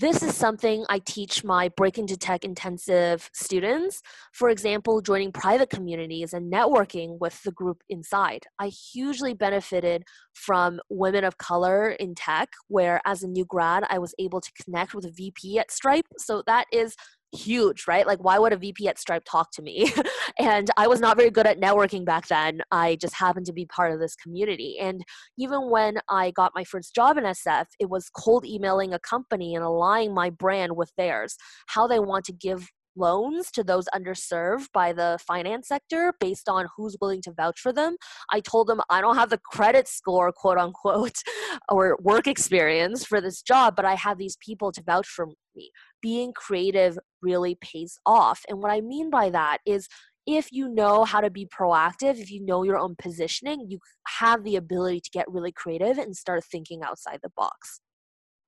this 0.00 0.22
is 0.22 0.34
something 0.34 0.86
I 0.88 0.98
teach 1.00 1.44
my 1.44 1.68
Break 1.76 1.98
into 1.98 2.16
Tech 2.16 2.42
intensive 2.42 3.28
students. 3.34 4.00
For 4.32 4.48
example, 4.48 5.02
joining 5.02 5.30
private 5.30 5.68
communities 5.68 6.32
and 6.32 6.50
networking 6.50 7.18
with 7.20 7.42
the 7.42 7.52
group 7.52 7.82
inside. 7.90 8.44
I 8.58 8.68
hugely 8.68 9.34
benefited 9.34 10.04
from 10.32 10.80
women 10.88 11.22
of 11.22 11.36
color 11.36 11.90
in 11.90 12.14
tech, 12.14 12.48
where 12.68 13.02
as 13.04 13.22
a 13.22 13.28
new 13.28 13.44
grad, 13.44 13.84
I 13.90 13.98
was 13.98 14.14
able 14.18 14.40
to 14.40 14.50
connect 14.64 14.94
with 14.94 15.04
a 15.04 15.12
VP 15.12 15.58
at 15.58 15.70
Stripe. 15.70 16.06
So 16.16 16.42
that 16.46 16.64
is 16.72 16.96
huge, 17.32 17.84
right? 17.86 18.06
Like, 18.06 18.22
why 18.22 18.38
would 18.38 18.52
a 18.52 18.56
VP 18.56 18.88
at 18.88 18.98
Stripe 18.98 19.24
talk 19.24 19.50
to 19.52 19.62
me? 19.62 19.92
and 20.38 20.68
I 20.76 20.86
was 20.86 21.00
not 21.00 21.16
very 21.16 21.30
good 21.30 21.46
at 21.46 21.60
networking 21.60 22.04
back 22.04 22.28
then. 22.28 22.60
I 22.70 22.96
just 22.96 23.14
happened 23.14 23.46
to 23.46 23.52
be 23.52 23.66
part 23.66 23.92
of 23.92 24.00
this 24.00 24.16
community. 24.16 24.78
And 24.80 25.02
even 25.38 25.70
when 25.70 25.98
I 26.08 26.32
got 26.32 26.52
my 26.54 26.64
first 26.64 26.94
job 26.94 27.16
in 27.16 27.24
SF, 27.24 27.66
it 27.78 27.88
was 27.88 28.10
cold 28.10 28.44
emailing 28.44 28.92
a 28.92 28.98
company 28.98 29.54
and 29.54 29.64
aligning 29.64 30.14
my 30.14 30.30
brand 30.30 30.76
with 30.76 30.92
theirs, 30.96 31.36
how 31.66 31.86
they 31.86 32.00
want 32.00 32.24
to 32.26 32.32
give 32.32 32.68
loans 32.96 33.50
to 33.52 33.64
those 33.64 33.86
underserved 33.94 34.66
by 34.72 34.92
the 34.92 35.18
finance 35.26 35.68
sector 35.68 36.12
based 36.20 36.48
on 36.48 36.66
who's 36.76 36.96
willing 37.00 37.22
to 37.22 37.32
vouch 37.32 37.58
for 37.60 37.72
them. 37.72 37.96
I 38.30 38.40
told 38.40 38.66
them 38.66 38.80
I 38.90 39.00
don't 39.00 39.16
have 39.16 39.30
the 39.30 39.38
credit 39.38 39.88
score, 39.88 40.32
quote 40.32 40.58
unquote, 40.58 41.16
or 41.68 41.96
work 42.00 42.26
experience 42.26 43.04
for 43.04 43.20
this 43.20 43.42
job, 43.42 43.76
but 43.76 43.84
I 43.84 43.94
have 43.94 44.18
these 44.18 44.36
people 44.44 44.72
to 44.72 44.82
vouch 44.82 45.06
for 45.06 45.28
me. 45.54 45.70
Being 46.00 46.32
creative 46.32 46.98
really 47.22 47.56
pays 47.60 47.98
off. 48.06 48.42
And 48.48 48.58
what 48.58 48.70
I 48.70 48.80
mean 48.80 49.10
by 49.10 49.30
that 49.30 49.58
is 49.66 49.88
if 50.26 50.52
you 50.52 50.68
know 50.68 51.04
how 51.04 51.20
to 51.20 51.30
be 51.30 51.46
proactive, 51.46 52.18
if 52.18 52.30
you 52.30 52.44
know 52.44 52.62
your 52.62 52.78
own 52.78 52.94
positioning, 53.00 53.66
you 53.68 53.78
have 54.18 54.44
the 54.44 54.56
ability 54.56 55.00
to 55.00 55.10
get 55.10 55.30
really 55.30 55.52
creative 55.52 55.98
and 55.98 56.16
start 56.16 56.44
thinking 56.44 56.82
outside 56.82 57.20
the 57.22 57.30
box. 57.36 57.80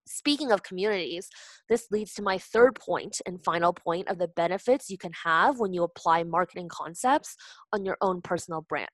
Speaking 0.06 0.52
of 0.52 0.62
communities, 0.62 1.28
this 1.68 1.86
leads 1.90 2.12
to 2.14 2.22
my 2.22 2.38
third 2.38 2.74
point 2.74 3.20
and 3.26 3.42
final 3.42 3.72
point 3.72 4.08
of 4.08 4.18
the 4.18 4.28
benefits 4.28 4.90
you 4.90 4.98
can 4.98 5.12
have 5.24 5.58
when 5.58 5.72
you 5.72 5.82
apply 5.82 6.24
marketing 6.24 6.68
concepts 6.68 7.36
on 7.72 7.84
your 7.84 7.96
own 8.00 8.20
personal 8.20 8.62
brand. 8.68 8.90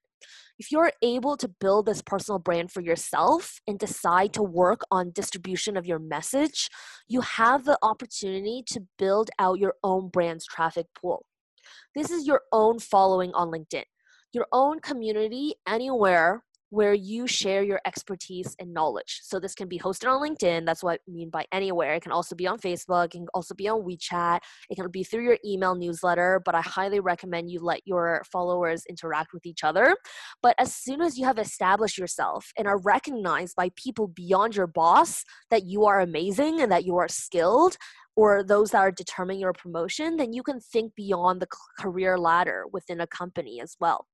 If 0.57 0.71
you're 0.71 0.91
able 1.01 1.37
to 1.37 1.47
build 1.47 1.85
this 1.85 2.01
personal 2.01 2.39
brand 2.39 2.71
for 2.71 2.81
yourself 2.81 3.59
and 3.67 3.79
decide 3.79 4.33
to 4.33 4.43
work 4.43 4.81
on 4.91 5.11
distribution 5.11 5.77
of 5.77 5.85
your 5.85 5.99
message, 5.99 6.69
you 7.07 7.21
have 7.21 7.63
the 7.63 7.79
opportunity 7.81 8.63
to 8.67 8.81
build 8.97 9.29
out 9.39 9.59
your 9.59 9.75
own 9.83 10.09
brand's 10.09 10.45
traffic 10.45 10.87
pool. 10.99 11.25
This 11.95 12.11
is 12.11 12.27
your 12.27 12.41
own 12.51 12.79
following 12.79 13.33
on 13.33 13.49
LinkedIn, 13.49 13.85
your 14.33 14.47
own 14.51 14.79
community 14.79 15.55
anywhere 15.67 16.43
where 16.69 16.93
you 16.93 17.27
share 17.27 17.63
your 17.63 17.81
expertise 17.85 18.55
and 18.59 18.73
knowledge. 18.73 19.21
So 19.23 19.39
this 19.39 19.55
can 19.55 19.67
be 19.67 19.79
hosted 19.79 20.09
on 20.09 20.21
LinkedIn. 20.21 20.65
That's 20.65 20.83
what 20.83 21.01
I 21.07 21.11
mean 21.11 21.29
by 21.29 21.45
anywhere. 21.51 21.95
It 21.95 22.03
can 22.03 22.11
also 22.11 22.35
be 22.35 22.47
on 22.47 22.59
Facebook. 22.59 23.05
It 23.05 23.11
can 23.11 23.27
also 23.33 23.55
be 23.55 23.67
on 23.67 23.81
WeChat. 23.81 24.39
It 24.69 24.75
can 24.75 24.89
be 24.91 25.03
through 25.03 25.23
your 25.23 25.37
email 25.45 25.75
newsletter, 25.75 26.41
but 26.45 26.55
I 26.55 26.61
highly 26.61 26.99
recommend 26.99 27.49
you 27.49 27.59
let 27.59 27.81
your 27.85 28.23
followers 28.31 28.83
interact 28.89 29.33
with 29.33 29.45
each 29.45 29.63
other. 29.63 29.95
But 30.41 30.55
as 30.59 30.73
soon 30.73 31.01
as 31.01 31.17
you 31.17 31.25
have 31.25 31.39
established 31.39 31.97
yourself 31.97 32.51
and 32.57 32.67
are 32.67 32.79
recognized 32.79 33.55
by 33.55 33.69
people 33.75 34.07
beyond 34.07 34.55
your 34.55 34.67
boss 34.67 35.23
that 35.49 35.65
you 35.65 35.85
are 35.85 35.99
amazing 35.99 36.61
and 36.61 36.71
that 36.71 36.85
you 36.85 36.97
are 36.97 37.07
skilled, 37.07 37.77
or 38.15 38.43
those 38.43 38.71
that 38.71 38.79
are 38.79 38.91
determining 38.91 39.39
your 39.39 39.53
promotion, 39.53 40.17
then 40.17 40.33
you 40.33 40.43
can 40.43 40.59
think 40.59 40.93
beyond 40.93 41.41
the 41.41 41.47
career 41.79 42.17
ladder 42.17 42.65
within 42.71 42.99
a 42.99 43.07
company 43.07 43.61
as 43.61 43.77
well. 43.79 44.07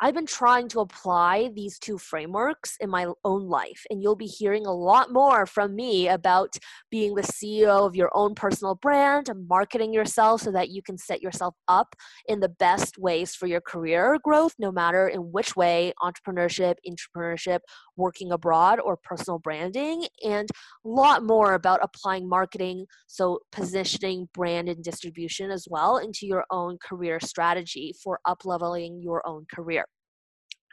I've 0.00 0.14
been 0.14 0.26
trying 0.26 0.68
to 0.68 0.80
apply 0.80 1.50
these 1.54 1.78
two 1.78 1.98
frameworks 1.98 2.76
in 2.80 2.90
my 2.90 3.06
own 3.24 3.48
life, 3.48 3.84
and 3.90 4.02
you'll 4.02 4.16
be 4.16 4.26
hearing 4.26 4.66
a 4.66 4.72
lot 4.72 5.12
more 5.12 5.46
from 5.46 5.76
me 5.76 6.08
about 6.08 6.54
being 6.90 7.14
the 7.14 7.22
CEO 7.22 7.86
of 7.86 7.94
your 7.94 8.10
own 8.14 8.34
personal 8.34 8.74
brand 8.74 9.28
and 9.28 9.46
marketing 9.48 9.92
yourself 9.92 10.42
so 10.42 10.50
that 10.52 10.70
you 10.70 10.82
can 10.82 10.98
set 10.98 11.22
yourself 11.22 11.54
up 11.68 11.94
in 12.26 12.40
the 12.40 12.48
best 12.48 12.98
ways 12.98 13.34
for 13.34 13.46
your 13.46 13.60
career 13.60 14.18
growth, 14.24 14.54
no 14.58 14.72
matter 14.72 15.08
in 15.08 15.20
which 15.32 15.54
way 15.56 15.92
entrepreneurship, 16.02 16.74
intrapreneurship, 16.88 17.60
working 17.96 18.32
abroad, 18.32 18.80
or 18.80 18.96
personal 18.96 19.38
branding, 19.38 20.06
and 20.24 20.48
a 20.84 20.88
lot 20.88 21.24
more 21.24 21.54
about 21.54 21.80
applying 21.82 22.28
marketing, 22.28 22.86
so 23.06 23.38
positioning, 23.52 24.28
brand, 24.34 24.68
and 24.68 24.82
distribution 24.82 25.50
as 25.50 25.66
well 25.68 25.98
into 25.98 26.26
your 26.26 26.44
own 26.50 26.78
career 26.82 27.20
strategy 27.20 27.94
for 28.02 28.18
up 28.24 28.44
leveling 28.44 29.00
your 29.00 29.26
own 29.26 29.44
career. 29.52 29.84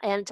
And 0.02 0.30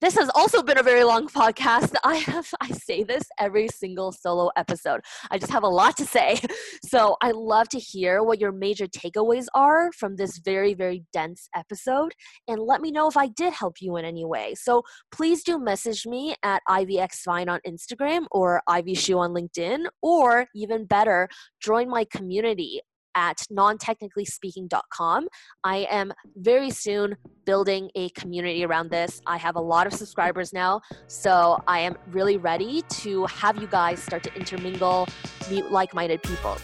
this 0.00 0.16
has 0.16 0.30
also 0.34 0.62
been 0.62 0.78
a 0.78 0.82
very 0.82 1.02
long 1.02 1.26
podcast. 1.28 1.92
I 2.04 2.16
have 2.16 2.48
I 2.60 2.70
say 2.70 3.02
this 3.02 3.24
every 3.38 3.68
single 3.68 4.12
solo 4.12 4.50
episode. 4.56 5.00
I 5.30 5.38
just 5.38 5.50
have 5.50 5.64
a 5.64 5.68
lot 5.68 5.96
to 5.96 6.04
say. 6.04 6.40
So 6.84 7.16
I 7.20 7.32
love 7.32 7.68
to 7.70 7.78
hear 7.78 8.22
what 8.22 8.40
your 8.40 8.52
major 8.52 8.86
takeaways 8.86 9.46
are 9.54 9.90
from 9.92 10.16
this 10.16 10.38
very 10.38 10.74
very 10.74 11.04
dense 11.12 11.48
episode 11.54 12.12
and 12.46 12.60
let 12.60 12.80
me 12.80 12.90
know 12.90 13.08
if 13.08 13.16
I 13.16 13.28
did 13.28 13.52
help 13.52 13.76
you 13.80 13.96
in 13.96 14.04
any 14.04 14.24
way. 14.24 14.54
So 14.54 14.82
please 15.12 15.42
do 15.42 15.58
message 15.58 16.06
me 16.06 16.34
at 16.42 16.62
ivyxvine 16.68 17.48
on 17.48 17.60
Instagram 17.66 18.26
or 18.30 18.62
ivyxu 18.68 19.18
on 19.18 19.34
LinkedIn 19.34 19.86
or 20.02 20.46
even 20.54 20.86
better, 20.86 21.28
join 21.60 21.90
my 21.90 22.04
community 22.04 22.80
at 23.18 23.38
nontechnicallyspeaking.com. 23.50 25.26
I 25.64 25.76
am 25.90 26.12
very 26.36 26.70
soon 26.70 27.16
building 27.44 27.90
a 27.96 28.10
community 28.10 28.64
around 28.64 28.90
this. 28.90 29.20
I 29.26 29.38
have 29.38 29.56
a 29.56 29.60
lot 29.60 29.88
of 29.88 29.92
subscribers 29.92 30.52
now, 30.52 30.80
so 31.08 31.60
I 31.66 31.80
am 31.80 31.96
really 32.12 32.36
ready 32.36 32.82
to 33.00 33.26
have 33.26 33.60
you 33.60 33.66
guys 33.66 34.00
start 34.00 34.22
to 34.22 34.34
intermingle, 34.36 35.08
meet 35.50 35.70
like 35.72 35.94
minded 35.94 36.22
people. 36.22 36.56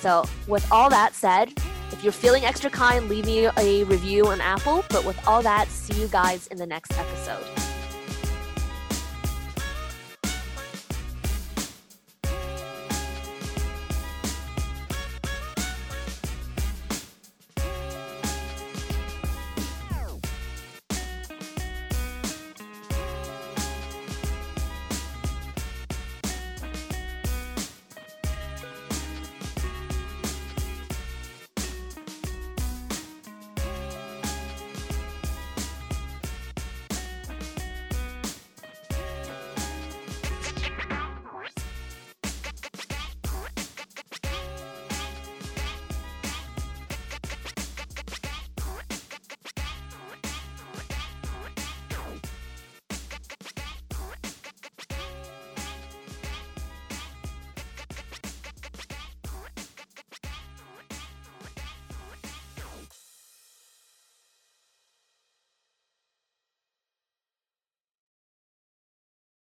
So, 0.00 0.24
with 0.48 0.66
all 0.72 0.88
that 0.90 1.14
said, 1.14 1.52
if 1.92 2.02
you're 2.02 2.12
feeling 2.12 2.44
extra 2.44 2.70
kind, 2.70 3.08
leave 3.08 3.26
me 3.26 3.46
a 3.46 3.84
review 3.84 4.26
on 4.26 4.40
Apple. 4.40 4.84
But 4.88 5.04
with 5.04 5.18
all 5.28 5.42
that, 5.42 5.68
see 5.68 6.00
you 6.00 6.08
guys 6.08 6.46
in 6.48 6.56
the 6.56 6.66
next 6.66 6.92
episode. 6.98 7.63